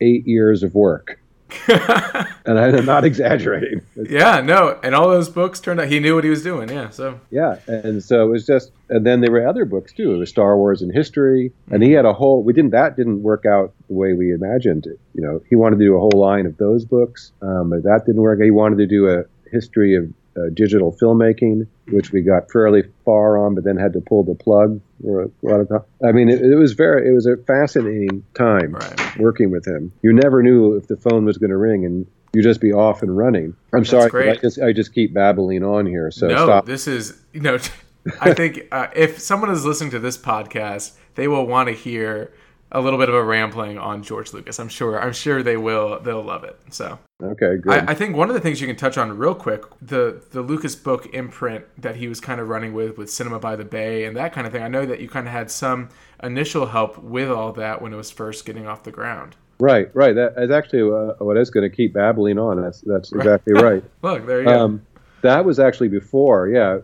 [0.00, 1.20] eight years of work.
[1.68, 3.80] and I'm not exaggerating.
[3.96, 6.68] Yeah, no, and all those books turned out he knew what he was doing.
[6.68, 10.12] Yeah, so yeah, and so it was just, and then there were other books too.
[10.12, 12.42] It was Star Wars and history, and he had a whole.
[12.42, 14.98] We didn't that didn't work out the way we imagined it.
[15.14, 18.02] You know, he wanted to do a whole line of those books, um, but that
[18.06, 18.40] didn't work.
[18.42, 23.38] He wanted to do a history of uh, digital filmmaking, which we got fairly far
[23.38, 24.80] on, but then had to pull the plug.
[25.02, 25.82] For a lot of time.
[26.06, 29.18] I mean, it, it was very, it was a fascinating time right.
[29.18, 29.92] working with him.
[30.02, 33.02] You never knew if the phone was going to ring, and you just be off
[33.02, 33.54] and running.
[33.72, 34.38] I'm That's sorry, great.
[34.38, 36.10] I just I just keep babbling on here.
[36.10, 36.66] So no, stop.
[36.66, 37.58] this is you know,
[38.20, 42.32] I think uh, if someone is listening to this podcast, they will want to hear
[42.72, 44.58] a little bit of a rambling on George Lucas.
[44.58, 45.00] I'm sure.
[45.00, 46.00] I'm sure they will.
[46.00, 46.58] They'll love it.
[46.70, 47.72] So okay, good.
[47.72, 50.42] I, I, think one of the things you can touch on real quick the the
[50.42, 54.04] Lucas book imprint that he was kind of running with with Cinema by the Bay
[54.04, 54.62] and that kind of thing.
[54.62, 55.90] I know that you kind of had some
[56.22, 59.36] initial help with all that when it was first getting off the ground.
[59.58, 60.14] Right, right.
[60.14, 62.60] That is actually uh, what I was going to keep babbling on.
[62.60, 63.82] That's that's exactly right.
[64.02, 65.00] Look, there you um, go.
[65.22, 66.48] That was actually before.
[66.48, 66.78] Yeah,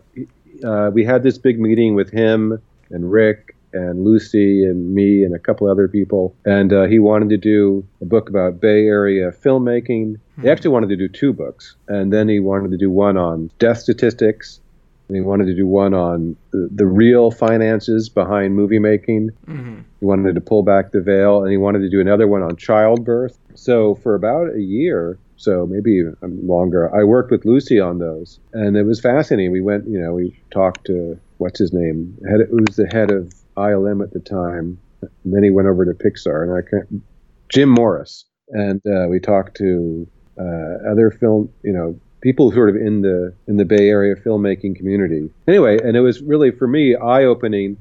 [0.63, 5.35] uh, we had this big meeting with him and Rick and Lucy and me and
[5.35, 6.35] a couple other people.
[6.45, 10.17] And uh, he wanted to do a book about Bay Area filmmaking.
[10.35, 10.41] Hmm.
[10.41, 11.75] He actually wanted to do two books.
[11.87, 14.59] And then he wanted to do one on death statistics.
[15.07, 19.31] And he wanted to do one on the, the real finances behind movie making.
[19.47, 19.81] Mm-hmm.
[19.99, 21.43] He wanted to pull back the veil.
[21.43, 23.37] And he wanted to do another one on childbirth.
[23.55, 26.95] So for about a year, so maybe longer.
[26.95, 29.51] I worked with Lucy on those, and it was fascinating.
[29.51, 33.11] We went, you know, we talked to what's his name, head, who was the head
[33.11, 34.79] of ILM at the time.
[35.01, 37.03] And then he went over to Pixar, and I can't,
[37.49, 40.07] Jim Morris, and uh, we talked to
[40.39, 44.75] uh, other film, you know, people sort of in the in the Bay Area filmmaking
[44.75, 45.29] community.
[45.47, 47.77] Anyway, and it was really for me eye opening.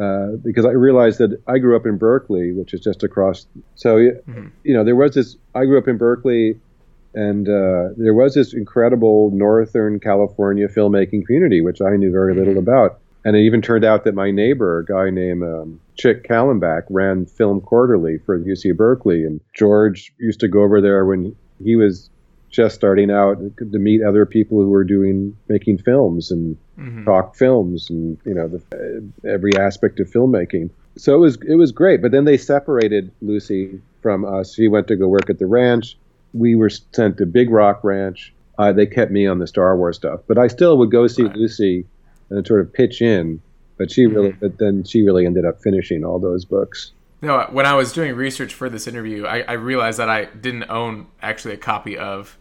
[0.00, 3.46] Uh, because I realized that I grew up in Berkeley, which is just across.
[3.76, 4.48] So, mm-hmm.
[4.64, 5.36] you know, there was this.
[5.54, 6.58] I grew up in Berkeley,
[7.14, 12.54] and uh, there was this incredible Northern California filmmaking community, which I knew very little
[12.54, 12.68] mm-hmm.
[12.68, 12.98] about.
[13.24, 17.24] And it even turned out that my neighbor, a guy named um, Chick Callenbach, ran
[17.24, 19.24] Film Quarterly for UC Berkeley.
[19.24, 22.10] And George used to go over there when he was
[22.50, 27.04] just starting out to meet other people who were doing making films and mm-hmm.
[27.04, 30.70] talk films and you know the, every aspect of filmmaking.
[30.96, 32.00] So it was it was great.
[32.00, 34.54] But then they separated Lucy from us.
[34.54, 35.98] She went to go work at the ranch.
[36.32, 38.32] We were sent to Big Rock Ranch.
[38.56, 41.24] Uh, they kept me on the Star Wars stuff, but I still would go see
[41.24, 41.36] right.
[41.36, 41.86] Lucy
[42.36, 43.40] and sort of pitch in.
[43.76, 44.38] But she really, mm-hmm.
[44.40, 46.92] but then she really ended up finishing all those books.
[47.22, 50.64] No, when I was doing research for this interview, I, I realized that I didn't
[50.64, 52.36] own actually a copy of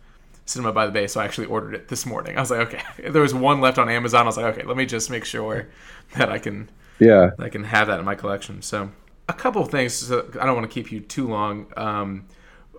[0.46, 2.38] Cinema by the Bay, so I actually ordered it this morning.
[2.38, 4.24] I was like, okay, there was one left on Amazon.
[4.24, 5.70] I was like, okay, let me just make sure
[6.16, 8.62] that I can, yeah, I can have that in my collection.
[8.62, 8.92] So,
[9.30, 9.94] a couple of things.
[9.94, 11.68] So I don't want to keep you too long.
[11.78, 12.28] Um,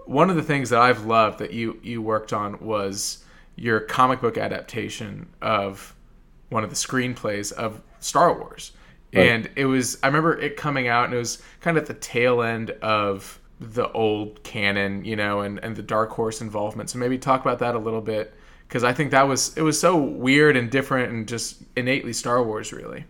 [0.04, 3.24] one of the things that I've loved that you you worked on was
[3.56, 5.93] your comic book adaptation of
[6.54, 8.72] one of the screenplays of Star Wars.
[9.12, 9.26] Right.
[9.26, 11.94] And it was I remember it coming out and it was kind of at the
[11.94, 16.90] tail end of the old canon, you know, and, and the Dark Horse involvement.
[16.90, 18.34] So maybe talk about that a little bit
[18.68, 22.42] because I think that was it was so weird and different and just innately Star
[22.42, 23.04] Wars really.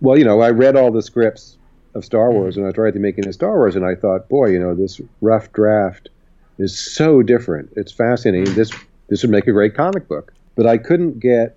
[0.00, 1.58] Well, you know, I read all the scripts
[1.94, 2.38] of Star mm-hmm.
[2.38, 4.74] Wars and I tried to making a Star Wars and I thought, boy, you know,
[4.74, 6.10] this rough draft
[6.58, 7.72] is so different.
[7.74, 8.46] It's fascinating.
[8.46, 8.54] Mm-hmm.
[8.54, 8.70] This
[9.08, 10.32] this would make a great comic book.
[10.54, 11.56] But I couldn't get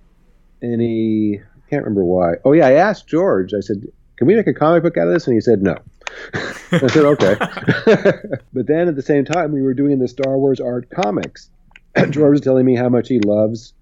[0.74, 1.40] any.
[1.40, 2.34] I can't remember why.
[2.44, 3.54] Oh yeah, I asked George.
[3.54, 3.86] I said,
[4.18, 5.78] "Can we make a comic book out of this?" And he said, "No."
[6.72, 7.36] I said, "Okay."
[8.54, 11.50] but then at the same time, we were doing the Star Wars art comics.
[11.96, 13.74] and George was telling me how much he loves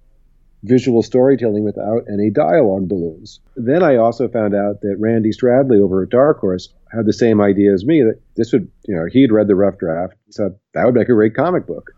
[0.63, 3.41] visual storytelling without any dialogue balloons.
[3.58, 7.41] Then I also found out that Randy Stradley over at Dark Horse had the same
[7.41, 10.13] idea as me that this would, you know, he'd read the rough draft.
[10.26, 11.91] He said that would make a great comic book.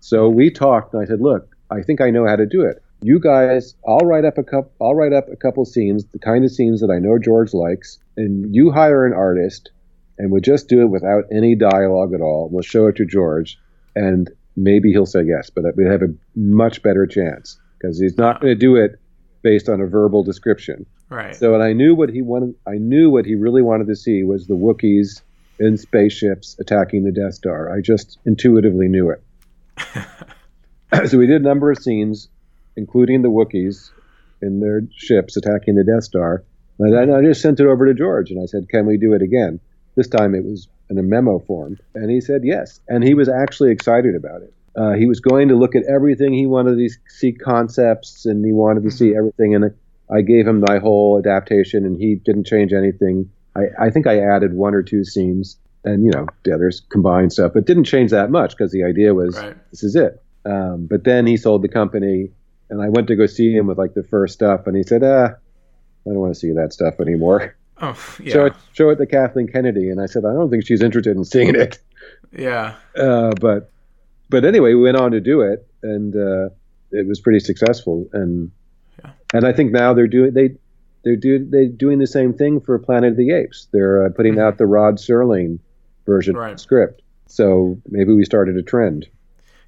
[0.00, 2.82] So we talked, and I said, "Look, I think I know how to do it
[3.02, 4.72] you guys, I'll write up a couple.
[4.80, 7.98] I'll write up a couple scenes, the kind of scenes that I know George likes,
[8.16, 9.70] and you hire an artist,
[10.18, 12.48] and we'll just do it without any dialogue at all.
[12.50, 13.58] We'll show it to George,
[13.94, 18.40] and maybe he'll say yes, but we have a much better chance because he's not
[18.40, 18.98] going to do it
[19.42, 20.84] based on a verbal description.
[21.08, 21.34] Right.
[21.34, 22.54] So, and I knew what he wanted.
[22.66, 25.22] I knew what he really wanted to see was the Wookiees
[25.60, 27.72] in spaceships attacking the Death Star.
[27.72, 29.22] I just intuitively knew it.
[31.08, 32.28] so we did a number of scenes
[32.78, 33.90] including the Wookiees
[34.40, 36.44] in their ships attacking the Death Star.
[36.78, 39.20] And I just sent it over to George and I said, Can we do it
[39.20, 39.58] again?
[39.96, 41.76] This time it was in a memo form.
[41.94, 42.80] And he said yes.
[42.88, 44.54] And he was actually excited about it.
[44.76, 46.32] Uh, he was going to look at everything.
[46.32, 49.18] He wanted to see concepts and he wanted to see mm-hmm.
[49.18, 49.54] everything.
[49.56, 49.74] And
[50.08, 53.28] I gave him my whole adaptation and he didn't change anything.
[53.56, 57.32] I, I think I added one or two scenes and, you know, the others combined
[57.32, 59.56] stuff, but didn't change that much because the idea was right.
[59.72, 60.22] this is it.
[60.44, 62.30] Um, but then he sold the company
[62.70, 65.02] and I went to go see him with like the first stuff, and he said,
[65.02, 68.32] "Ah, I don't want to see that stuff anymore." Oh, yeah.
[68.32, 71.16] Show it, show it to Kathleen Kennedy, and I said, "I don't think she's interested
[71.16, 71.78] in seeing it."
[72.32, 72.74] Yeah.
[72.96, 73.70] Uh, but
[74.28, 76.50] but anyway, we went on to do it, and uh,
[76.90, 78.50] it was pretty successful, and
[79.02, 79.12] yeah.
[79.32, 80.56] and I think now they're doing they
[81.04, 83.68] they're do they doing the same thing for Planet of the Apes.
[83.72, 84.42] They're uh, putting mm-hmm.
[84.42, 85.60] out the Rod Serling
[86.06, 86.58] version right.
[86.58, 87.02] script.
[87.26, 89.06] So maybe we started a trend.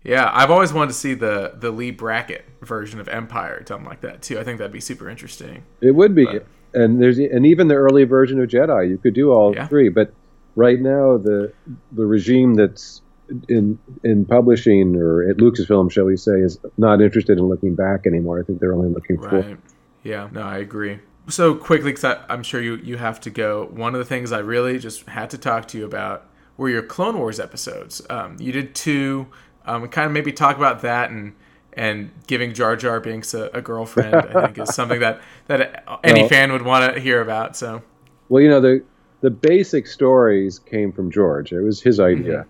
[0.03, 4.01] Yeah, I've always wanted to see the the Leigh Brackett version of Empire done like
[4.01, 4.39] that too.
[4.39, 5.65] I think that'd be super interesting.
[5.81, 9.15] It would be, but, and there's and even the early version of Jedi, you could
[9.15, 9.67] do all yeah.
[9.67, 9.91] three.
[9.91, 10.13] But
[10.57, 11.53] right now the
[11.93, 13.03] the regime that's
[13.49, 18.07] in in publishing or at Lucasfilm, shall we say, is not interested in looking back
[18.07, 18.41] anymore.
[18.41, 19.31] I think they're only looking Right.
[19.31, 19.59] forward.
[20.03, 20.29] Yeah.
[20.33, 20.99] No, I agree.
[21.29, 23.69] So quickly, because I'm sure you you have to go.
[23.71, 26.83] One of the things I really just had to talk to you about were your
[26.83, 28.03] Clone Wars episodes.
[28.09, 29.27] Um, you did two.
[29.71, 31.35] Um, kind of maybe talk about that and
[31.75, 34.15] and giving Jar Jar Binks a, a girlfriend.
[34.15, 37.57] I think is something that that any Well- fan would want to hear about.
[37.57, 37.83] So
[38.29, 38.83] Well, you know the
[39.21, 41.53] the basic stories came from George.
[41.53, 42.47] It was his idea.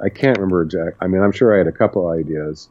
[0.00, 0.96] I can't remember exact.
[1.00, 2.68] I mean, I'm sure I had a couple ideas,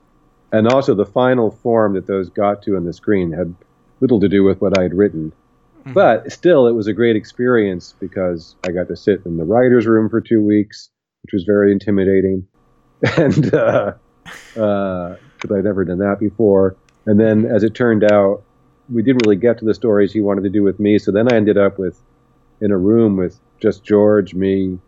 [0.52, 3.54] and also the final form that those got to on the screen had
[4.00, 5.34] little to do with what I had written.
[5.94, 9.88] But still, it was a great experience because I got to sit in the writers'
[9.88, 10.90] room for two weeks,
[11.24, 12.46] which was very intimidating,
[13.18, 13.96] and because
[14.58, 16.76] uh, I'd never done that before.
[17.06, 18.44] And then, as it turned out,
[18.92, 20.98] we didn't really get to the stories he wanted to do with me.
[20.98, 22.02] So then I ended up with
[22.60, 24.80] in a room with just George, me,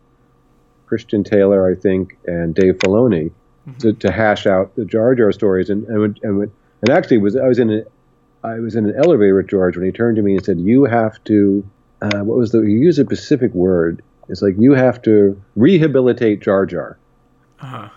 [0.88, 3.32] Christian Taylor, I think, and Dave Filoni
[3.80, 5.70] to, to hash out the Jar Jar stories.
[5.70, 7.84] And and and, and actually, was I was in a,
[8.44, 10.86] I was in an elevator with George when he turned to me and said, "You
[10.86, 11.70] have to."
[12.02, 12.60] Uh, what was the?
[12.60, 14.02] You use a specific word.
[14.30, 16.98] It's like you have to rehabilitate Jar Jar.
[17.62, 17.90] uh,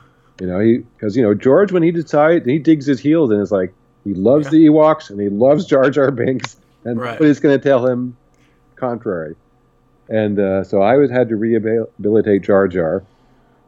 [0.42, 3.40] You know, he because you know George when he decides he digs his heels and
[3.40, 4.50] is like he loves Yeah.
[4.50, 7.12] the Ewoks and he loves Jar Jar Binks and Right.
[7.12, 8.16] nobody's going to tell him
[8.74, 9.37] contrary.
[10.09, 13.05] And uh, so I was had to rehabilitate Jar Jar,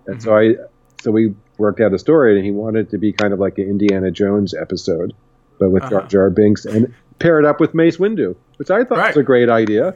[0.08, 0.56] and so I
[1.00, 3.56] so we worked out a story and he wanted it to be kind of like
[3.58, 5.12] an Indiana Jones episode,
[5.60, 6.08] but with Jar Uh-huh.
[6.08, 9.14] Jar Binks and pair it up with Mace Windu, which I thought Right.
[9.14, 9.94] was a great idea.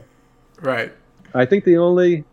[0.61, 0.93] right.
[1.33, 2.23] I think the only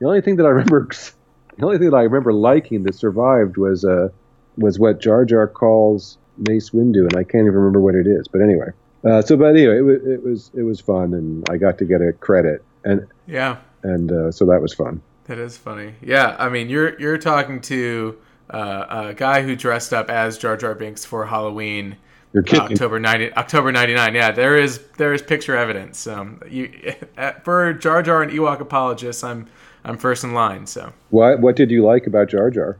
[0.00, 0.88] the only thing that I remember
[1.58, 4.08] the only thing that I remember liking that survived was uh
[4.56, 6.18] was what Jar Jar calls
[6.48, 8.26] Mace Windu, and I can't even remember what it is.
[8.28, 8.68] But anyway,
[9.04, 11.84] uh, so but anyway, it, was it was it was fun, and I got to
[11.84, 13.58] get a credit, and Yeah.
[13.82, 15.00] and uh, so that was fun.
[15.24, 15.94] That is funny.
[16.00, 18.16] Yeah, I mean, you're you're talking to
[18.50, 21.96] uh, a guy who dressed up as Jar Jar Binks for Halloween,
[22.32, 22.72] You're uh, kidding.
[22.72, 24.14] October ninety October ninety nine.
[24.14, 26.06] Yeah, there is there is picture evidence.
[26.06, 26.94] Um, you
[27.44, 29.46] for Jar Jar and Ewok apologists, I'm
[29.84, 30.66] I'm first in line.
[30.66, 32.78] So, What what did you like about Jar Jar?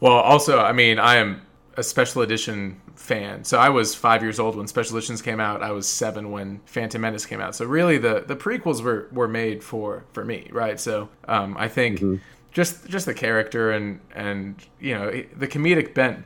[0.00, 1.42] well, also, I mean, I am
[1.76, 3.44] a special edition fan.
[3.44, 5.62] So I was five years old when special editions came out.
[5.62, 7.54] I was seven when Phantom Menace came out.
[7.54, 10.80] So really, the the prequels were were made for for me, right?
[10.80, 12.02] So um, I think
[12.50, 16.24] just just the character and and you know the comedic bent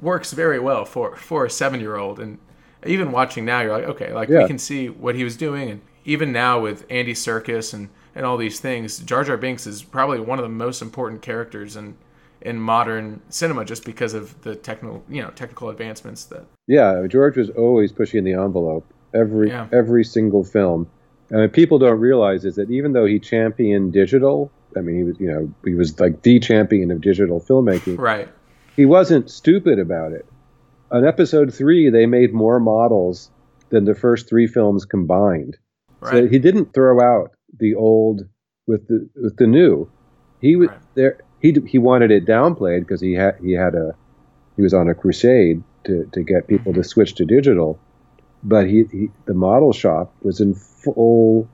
[0.00, 2.18] works very well for for a seven year old.
[2.20, 2.38] And
[2.86, 4.42] even watching now, you're like, okay, like Yeah.
[4.42, 5.70] we can see what he was doing.
[5.70, 9.82] And even now with Andy Serkis and and all these things, Jar Jar Binks is
[9.82, 11.94] probably one of the most important characters in
[12.42, 17.36] in modern cinema just because of the technical you know technical advancements that Yeah, George
[17.36, 19.68] was always pushing the envelope every Yeah.
[19.72, 20.88] every single film.
[21.30, 25.04] And what people don't realize is that even though he championed digital, I mean, he
[25.04, 27.96] was you know he was like the champion of digital filmmaking.
[27.98, 28.28] right
[28.76, 30.26] he wasn't stupid about it.
[30.90, 33.30] On episode three, they made more models
[33.70, 35.56] than the first three films combined.
[36.10, 38.22] So he didn't throw out the old
[38.66, 39.88] with the with the new.
[40.40, 40.78] He was Right.
[40.94, 41.18] there.
[41.40, 43.94] He he wanted it downplayed because he had he had a
[44.56, 46.86] he was on a crusade to, to get people to mm-hmm.
[46.86, 47.78] switch to digital.
[48.42, 51.48] But he, he the model shop was in full.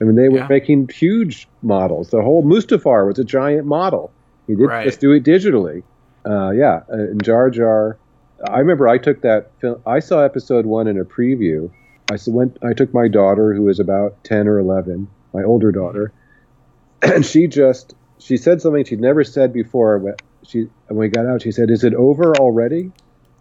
[0.00, 0.48] I mean, they were Yeah.
[0.48, 2.10] making huge models.
[2.10, 4.12] The whole Mustafar was a giant model.
[4.46, 4.84] He didn't Right.
[4.84, 5.82] just do it digitally.
[6.26, 7.98] Uh, yeah, uh, and Jar Jar.
[8.48, 9.82] I remember I took that film.
[9.86, 11.70] I saw episode one in a preview.
[12.10, 12.58] I went.
[12.62, 16.12] I took my daughter, who was about ten or eleven, my older daughter,
[17.02, 19.98] and she just she said something she'd never said before.
[19.98, 22.92] When she when we got out, she said, "Is it over already?"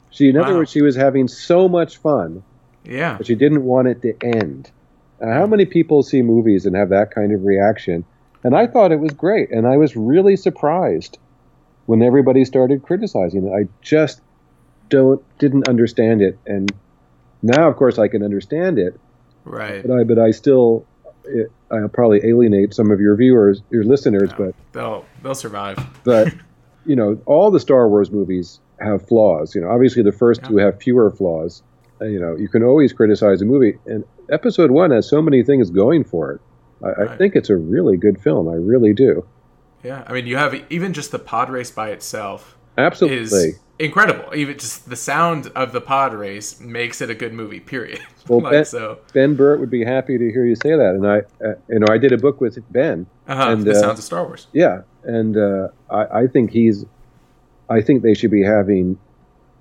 [0.10, 2.44] She, in other words, she was having so much fun,
[2.86, 4.70] yeah but she didn't want it to end.
[5.20, 8.06] Uh, how many people see movies and have that kind of reaction?
[8.44, 11.18] And I thought it was great, and I was really surprised
[11.86, 13.52] when everybody started criticizing it.
[13.52, 14.22] I just
[14.90, 16.72] don't didn't understand it, and
[17.42, 19.00] now, of course, I can understand it.
[19.44, 20.86] right But I but I still
[21.26, 25.78] it, I'll probably alienate some of your viewers, your listeners, No, but they'll they'll survive
[26.04, 26.34] but
[26.86, 29.56] you know, all the Star Wars movies have flaws.
[29.56, 30.50] You know, obviously the first Yeah.
[30.50, 31.62] two have fewer flaws.
[32.02, 35.44] Uh, you know, you can always criticize a movie, and Episode One has so many
[35.44, 36.42] things going for it.
[36.84, 38.50] I, I think it's a really good film.
[38.50, 39.26] I really do.
[39.84, 43.18] Yeah i mean you have even just the pod race by itself Absolutely.
[43.18, 47.60] is incredible even just the sound of the pod race makes it a good movie
[47.60, 50.96] period Well, like Ben- so Ben Burtt would be happy to hear you say that,
[50.96, 53.06] and I, uh, you know, I did a book with Ben.
[53.28, 56.86] uh-huh, and, the uh, sounds of star wars Yeah, and uh, I, I think he's.
[57.70, 58.98] I think they should be having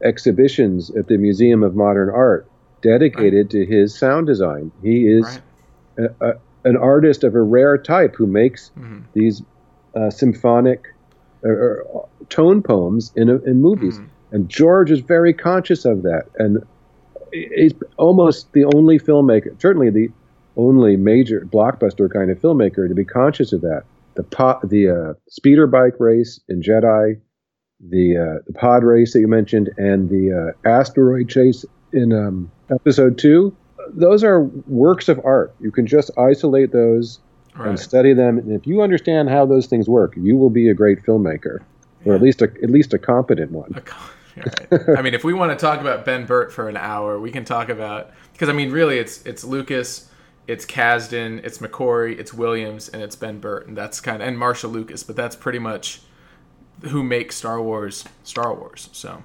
[0.05, 2.49] exhibitions at the Museum of Modern Art
[2.83, 4.71] dedicated to his sound design.
[4.83, 5.43] He is right
[6.21, 9.03] a, a, an artist of a rare type who makes Mhm.
[9.13, 9.43] these
[9.95, 10.87] uh, symphonic
[11.43, 13.99] or, or, tone poems in, in movies.
[13.99, 14.09] Mm.
[14.33, 16.25] And George is very conscious of that.
[16.39, 16.65] And
[17.33, 20.09] he's almost the only filmmaker, certainly the
[20.57, 23.85] only major blockbuster kind of filmmaker to be conscious of that.
[24.15, 27.19] The pot, the uh, speeder bike race in Jedi,
[27.81, 32.51] the uh, the pod race that you mentioned, and the uh, asteroid chase in um,
[32.71, 33.57] episode two.
[33.89, 35.55] Those are works of art.
[35.61, 37.21] You can just isolate those
[37.57, 37.69] right.
[37.69, 38.39] and study them.
[38.39, 41.61] And if you understand how those things work, you will be a great filmmaker,
[42.05, 42.13] yeah.
[42.13, 43.73] or at least a, at least a competent one.
[43.73, 43.85] Right.
[44.97, 47.45] I mean, if we want to talk about Ben Burtt for an hour, we can
[47.45, 50.09] talk about because I mean, really, it's it's Lucas,
[50.47, 54.39] it's Kasdan, it's McQuarrie, it's Williams, and it's Ben Burtt, and that's kind of and
[54.39, 56.01] Marcia Lucas, but that's pretty much
[56.85, 58.89] who makes Star Wars Star Wars.
[58.93, 59.23] So.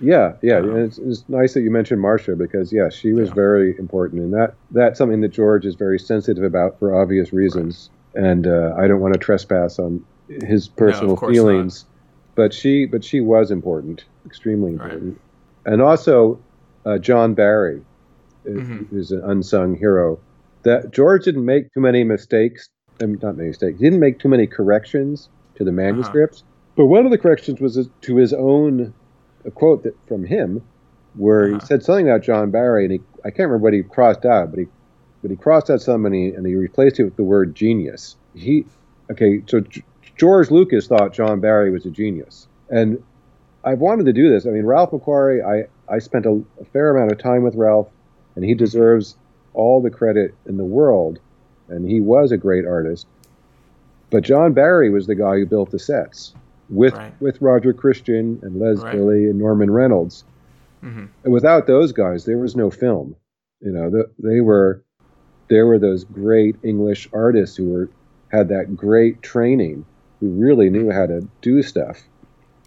[0.00, 3.34] Yeah, yeah, um, it's, it's, nice that you mentioned Marcia because yeah, she was yeah.
[3.34, 7.90] very important, and that that's something that George is very sensitive about for obvious reasons,
[8.14, 8.24] right.
[8.24, 12.34] and uh, I don't want to trespass on his personal no, feelings, not.
[12.36, 15.18] but she but she was important, extremely important,
[15.64, 15.72] right.
[15.72, 16.38] and also
[16.86, 17.82] uh, John Barry,
[18.46, 18.84] uh, mm-hmm.
[18.90, 20.20] who's an unsung hero.
[20.62, 22.68] That George didn't make too many mistakes,
[23.02, 23.78] um, not many mistakes.
[23.78, 25.76] He didn't make too many corrections to the uh-huh.
[25.76, 26.40] manuscripts.
[26.40, 26.44] Uh-huh.
[26.76, 28.94] But one of the corrections was to his own
[29.44, 30.62] a quote that from him
[31.14, 31.58] where uh-huh.
[31.60, 34.50] he said something about John Barry, and he I can't remember what he crossed out,
[34.50, 34.66] but he
[35.22, 38.16] but he crossed out something and he, and he replaced it with the word genius.
[38.34, 38.64] He
[39.10, 39.84] okay, so G-
[40.16, 43.02] George Lucas thought John Barry was a genius, and
[43.64, 44.46] I've wanted to do this.
[44.46, 47.88] I mean, Ralph McQuarrie, I I spent a, a fair amount of time with Ralph,
[48.36, 49.16] and he deserves
[49.54, 51.18] all the credit in the world,
[51.68, 53.06] and he was a great artist.
[54.10, 56.34] But John Barry was the guy who built the sets
[56.68, 57.20] with right.
[57.20, 58.94] with Roger Christian and Les right.
[58.94, 60.24] Dilley and Norman Reynolds.
[60.82, 61.06] Mm-hmm.
[61.24, 63.16] And without those guys, there was no film.
[63.60, 64.82] You know, the, they were
[65.48, 67.90] there were those great English artists who were
[68.30, 69.84] had that great training,
[70.20, 72.02] who really knew how to do stuff.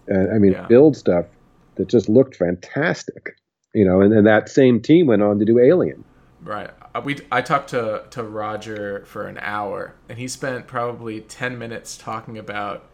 [0.08, 0.66] And I mean, yeah.
[0.66, 1.26] build stuff
[1.76, 3.36] that just looked fantastic.
[3.74, 6.04] You know, and then that same team went on to do Alien.
[6.42, 6.70] Right.
[6.94, 11.58] Uh, we I talked to to Roger for an hour, and he spent probably ten
[11.58, 12.84] minutes talking about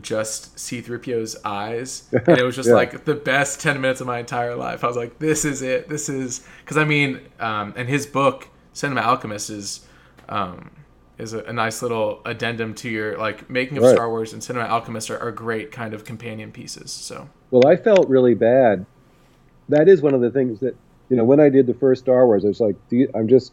[0.00, 2.08] just C3PO's eyes.
[2.26, 2.74] And it was just yeah.
[2.74, 4.84] like the best 10 minutes of my entire life.
[4.84, 5.88] I was like, this is it.
[5.88, 6.46] This is.
[6.64, 9.86] Because I mean, um, and his book, Cinema Alchemist, is.
[10.28, 10.70] Um,
[11.18, 13.94] is a, a, nice little addendum to your like making of right.
[13.94, 16.90] Star Wars and Cinema Alchemist are, are great kind of companion pieces.
[16.92, 18.84] So well, I felt really bad.
[19.68, 20.76] That is one of the things that
[21.08, 23.52] you know when I did the first Star Wars, I was like, you, I'm just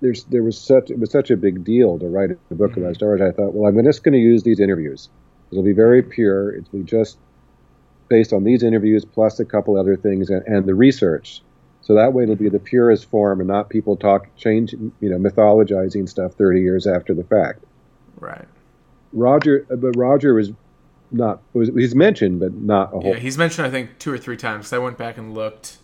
[0.00, 2.82] there's there was such it was such a big deal to write a book mm-hmm.
[2.82, 3.20] about Star Wars.
[3.20, 5.08] I thought, well, I'm just going to use these interviews.
[5.52, 6.56] It'll be very pure.
[6.56, 7.18] It'll be just
[8.08, 11.42] based on these interviews plus a couple other things and, and the research.
[11.82, 15.16] So that way it'll be the purest form and not people talk change you know
[15.18, 17.64] mythologizing stuff 30 years after the fact.
[18.18, 18.46] Right.
[19.12, 20.52] Roger uh, but Roger was
[21.10, 24.18] not was he's mentioned but not a whole Yeah, he's mentioned I think two or
[24.18, 24.72] three times.
[24.72, 25.78] I went back and looked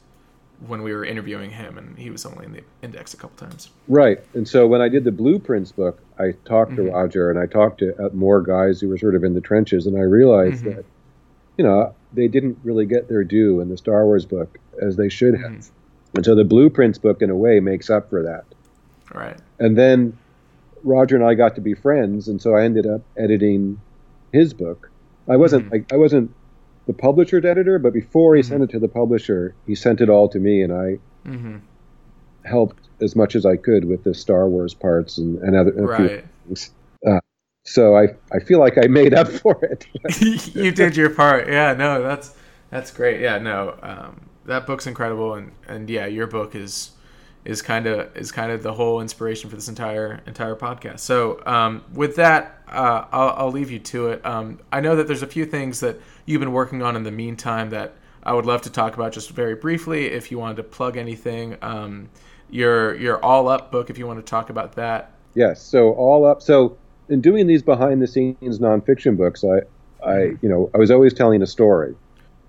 [0.67, 3.71] when we were interviewing him, and he was only in the index a couple times.
[3.87, 6.95] Right, and so when I did the blueprints book, I talked to mm-hmm.
[6.95, 9.87] Roger and I talked to uh, more guys who were sort of in the trenches,
[9.87, 10.77] and I realized mm-hmm.
[10.77, 10.85] that,
[11.57, 15.09] you know, they didn't really get their due in the Star Wars book as they
[15.09, 16.17] should have, mm-hmm.
[16.17, 18.45] and so the blueprints book, in a way, makes up for that.
[19.15, 19.37] Right.
[19.59, 20.19] And then
[20.83, 23.81] Roger and I got to be friends, and so I ended up editing
[24.33, 24.91] his book.
[25.29, 25.73] I wasn't mm-hmm.
[25.73, 26.35] like I wasn't
[26.89, 28.49] the publisher's editor, but before he mm-hmm.
[28.49, 31.59] sent it to the publisher, he sent it all to me, and I mm-hmm.
[32.45, 36.25] helped as much as I could with the Star Wars parts and, and other right.
[36.47, 36.71] things.
[37.07, 37.21] Uh,
[37.65, 39.87] so I I feel like I made up for it.
[40.57, 41.47] you did your part.
[41.47, 42.35] Yeah, no, that's
[42.71, 43.21] that's great.
[43.21, 46.93] Yeah, no, um, that book's incredible, and and yeah, your book is
[47.45, 51.01] is kind of is kind of the whole inspiration for this entire entire podcast.
[51.01, 54.25] So um, with that, uh, I'll, I'll leave you to it.
[54.25, 57.11] Um, I know that there's a few things that you've been working on in the
[57.11, 60.07] meantime that I would love to talk about just very briefly.
[60.07, 62.11] If you wanted to plug anything, um,
[62.51, 65.13] your your All Up book, if you want to talk about that.
[65.35, 65.63] Yes.
[65.63, 66.43] So All Up.
[66.43, 66.77] So
[67.09, 69.59] in doing these behind the scenes nonfiction books, I
[70.07, 70.47] I mm-hmm.
[70.47, 71.95] you know I was always telling a story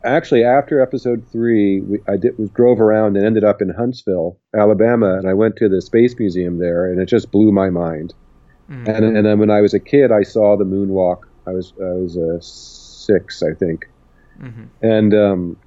[0.04, 4.38] actually after episode three, we, I did, was drove around and ended up in Huntsville,
[4.56, 8.14] Alabama, and I went to the Space Museum there, and it just blew my mind.
[8.70, 8.90] Mm-hmm.
[8.90, 11.24] And and then when I was a kid, I saw the moonwalk.
[11.48, 12.40] I was I was uh,
[13.10, 13.90] six, I think,
[14.40, 14.66] mm-hmm.
[14.82, 15.58] and um,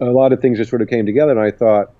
[0.00, 1.92] a lot of things just sort of came together, and I thought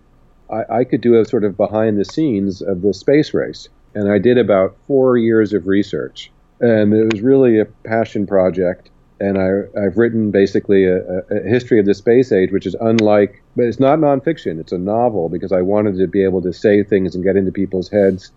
[0.50, 4.10] I, I could do a sort of behind the scenes of the space race, and
[4.10, 6.30] I did about four years of research,
[6.60, 8.90] and it was really a passion project
[9.20, 10.98] and I, have written basically a,
[11.30, 14.60] a, history of the space age, which is unlike, but it's not nonfiction.
[14.60, 17.50] It's a novel because I wanted to be able to say things and get into
[17.50, 18.30] people's heads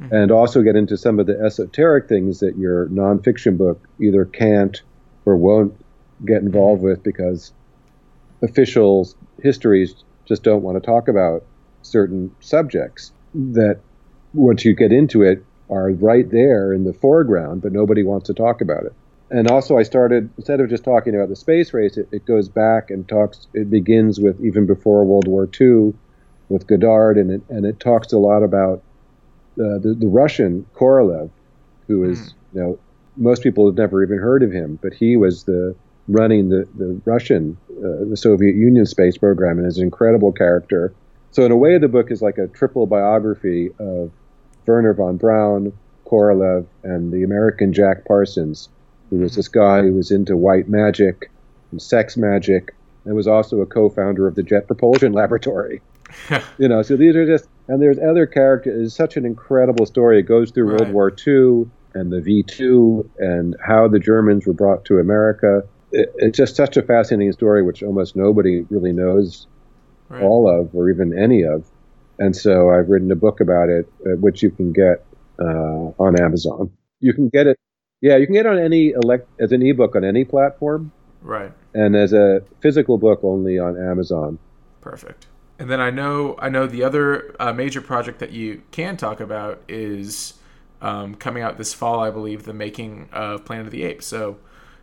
[0.00, 0.14] mm-hmm.
[0.14, 4.82] and also get into some of the esoteric things that your nonfiction book either can't
[5.24, 5.74] or won't
[6.24, 7.52] get involved with because
[8.42, 9.94] officials histories
[10.24, 11.44] just don't want to talk about
[11.82, 13.80] certain subjects that
[14.34, 18.34] once you get into it are right there in the foreground, but nobody wants to
[18.34, 18.92] talk about it.
[19.30, 22.48] And also, I started instead of just talking about the space race, it, it goes
[22.48, 23.48] back and talks.
[23.54, 25.94] It begins with even before World War II,
[26.48, 28.82] with Goddard, and it and it talks a lot about
[29.58, 31.30] uh, the the Russian Korolev,
[31.88, 32.34] who is mm.
[32.54, 32.78] you know
[33.16, 35.74] most people have never even heard of him, but he was the
[36.08, 40.92] running the the Russian uh, the Soviet Union space program and is an incredible character.
[41.32, 44.10] So in a way, the book is like a triple biography of
[44.66, 45.72] Wernher von Braun,
[46.06, 48.68] Korolev, and the American Jack Parsons
[49.10, 51.30] who was this guy who was into white magic
[51.70, 55.80] and sex magic and was also a co-founder of the Jet Propulsion Laboratory.
[56.58, 58.86] you know, so these are just and there's other characters.
[58.86, 60.20] It's such an incredible story.
[60.20, 60.80] It goes through right.
[60.80, 65.62] World War II and the V2 and how the Germans were brought to America.
[65.92, 69.46] It, it's just such a fascinating story, which almost nobody really knows
[70.08, 70.22] right.
[70.22, 71.64] all of or even any of.
[72.18, 75.04] And so I've written a book about it, uh, which you can get
[75.38, 76.70] uh, on Amazon.
[77.00, 77.58] You can get it
[78.00, 80.92] yeah, you can get it on any elect as an ebook on any platform.
[81.22, 81.52] Right.
[81.74, 84.38] And as a physical book only on Amazon.
[84.80, 85.26] Perfect.
[85.58, 89.20] And then I know I know the other uh, major project that you can talk
[89.20, 90.34] about is
[90.82, 94.06] um, coming out this fall, I believe, the making of Planet of the Apes.
[94.06, 94.36] So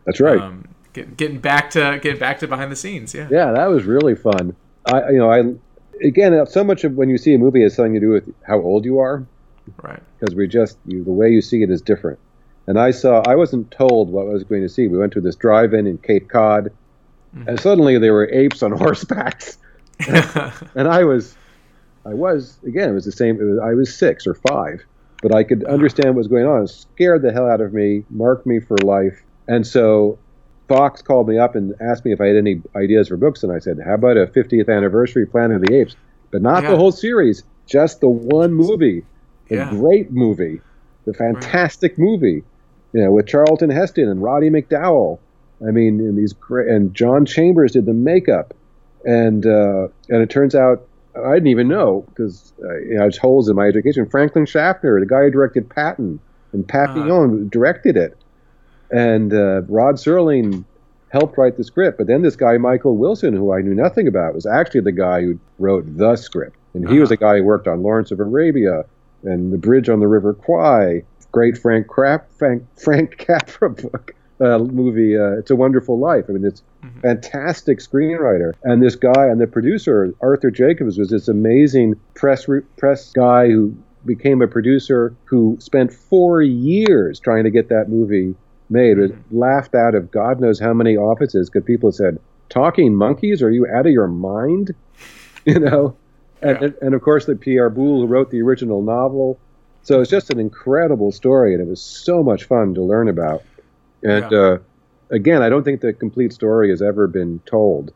[0.04, 0.40] that's right.
[0.40, 3.14] Um, get, getting back to getting back to behind the scenes.
[3.14, 3.28] Yeah.
[3.30, 4.56] Yeah, that was really fun.
[4.86, 5.42] I you know I
[6.04, 8.60] again so much of when you see a movie has something to do with how
[8.60, 9.26] old you are.
[9.82, 10.02] Right.
[10.18, 12.18] Because we just you, the way you see it is different.
[12.66, 14.88] And I saw, I wasn't told what I was going to see.
[14.88, 16.70] We went to this drive in in Cape Cod,
[17.36, 17.48] mm-hmm.
[17.48, 19.58] and suddenly there were apes on horsebacks.
[20.74, 21.36] and I was,
[22.06, 24.82] I was, again, it was the same, was, I was six or five,
[25.22, 26.62] but I could understand what was going on.
[26.64, 29.22] It scared the hell out of me, marked me for life.
[29.46, 30.18] And so
[30.68, 33.52] Fox called me up and asked me if I had any ideas for books, and
[33.52, 35.96] I said, "How about a 50th anniversary Planet of the Apes,
[36.30, 36.70] but not yeah.
[36.70, 39.04] the whole series, just the one movie,
[39.48, 39.70] the yeah.
[39.70, 40.60] great movie,
[41.04, 41.98] the fantastic right.
[41.98, 42.44] movie."
[42.94, 45.18] you know, with Charlton Heston and Roddy McDowall.
[45.66, 48.54] I mean, and these great, and John Chambers did the makeup,
[49.04, 50.86] and uh, and it turns out
[51.16, 54.08] I didn't even know because uh, you know, I was holes in my education.
[54.08, 56.20] Franklin Schaffner, the guy who directed Patton,
[56.52, 57.48] and Papillon uh-huh.
[57.50, 58.16] directed it,
[58.90, 60.64] and uh, Rod Serling
[61.10, 61.98] helped write the script.
[61.98, 65.22] But then this guy Michael Wilson, who I knew nothing about, was actually the guy
[65.22, 67.00] who wrote the script, and he uh-huh.
[67.00, 68.84] was the guy who worked on Lawrence of Arabia
[69.22, 71.02] and The Bridge on the River Kwai
[71.34, 74.14] great Frank Crap Frank, Frank Capra book.
[74.40, 76.24] Uh, movie, uh, It's a Wonderful Life.
[76.28, 77.00] I mean, it's mm-hmm.
[77.00, 78.52] fantastic screenwriter.
[78.64, 83.46] And this guy and the producer, Arthur Jacobs, was this amazing press re- press guy
[83.46, 88.34] who became a producer who spent four years trying to get that movie
[88.70, 88.98] made.
[88.98, 89.38] Was mm-hmm.
[89.38, 93.42] laughed out of God knows how many offices because people said, "Talking monkeys?
[93.42, 94.74] Are you out of your mind?"
[95.46, 95.94] You know.
[96.40, 96.64] And, yeah.
[96.64, 99.38] and, and, of course, the Pierre Boulle, who wrote the original novel,
[99.82, 103.42] so it's just an incredible story, and it was so much fun to learn about.
[104.02, 104.38] And yeah.
[104.38, 104.58] uh,
[105.10, 107.92] again, I don't think the complete story has ever been told.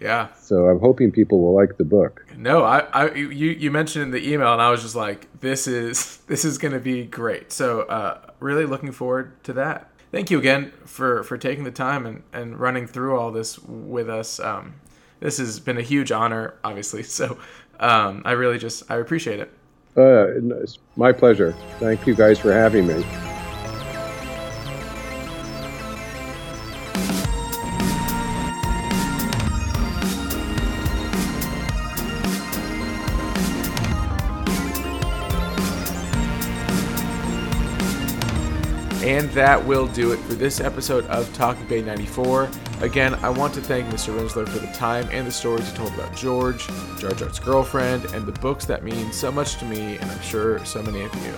[0.00, 0.28] Yeah.
[0.34, 2.26] So I'm hoping people will like the book.
[2.36, 5.66] No, I, I you, you mentioned in the email, and I was just like, this
[5.66, 7.52] is this is going to be great.
[7.52, 9.90] So uh, really looking forward to that.
[10.14, 14.08] Thank you again for for taking the time and and running through all this with
[14.08, 14.38] us.
[14.38, 14.76] Um,
[15.18, 17.02] this has been a huge honor, obviously.
[17.14, 17.36] So
[17.80, 19.50] um, I really just I appreciate it.
[19.96, 21.52] Uh, it's my pleasure.
[21.80, 23.04] Thank you guys for having me.
[39.34, 42.48] That will do it for this episode of Talking Bay 94.
[42.82, 44.16] Again, I want to thank Mr.
[44.16, 46.68] Rinzler for the time and the stories he told about George,
[47.00, 50.64] Jar Jar's girlfriend, and the books that mean so much to me, and I'm sure
[50.64, 51.32] so many of you.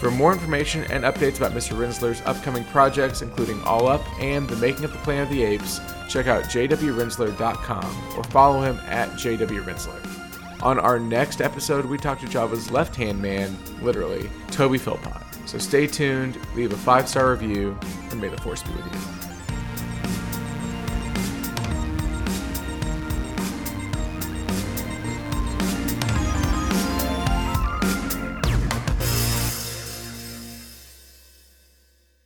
[0.00, 1.78] For more information and updates about Mr.
[1.78, 5.80] Rinzler's upcoming projects, including All Up and The Making of the Planet of the Apes,
[6.08, 10.62] check out jwrinzler.com or follow him at jwrinzler.
[10.64, 15.23] On our next episode, we talk to Jabba's left hand man, literally, Toby Philpott.
[15.54, 17.78] So stay tuned, leave a five star review,
[18.10, 19.23] and may the force be with you.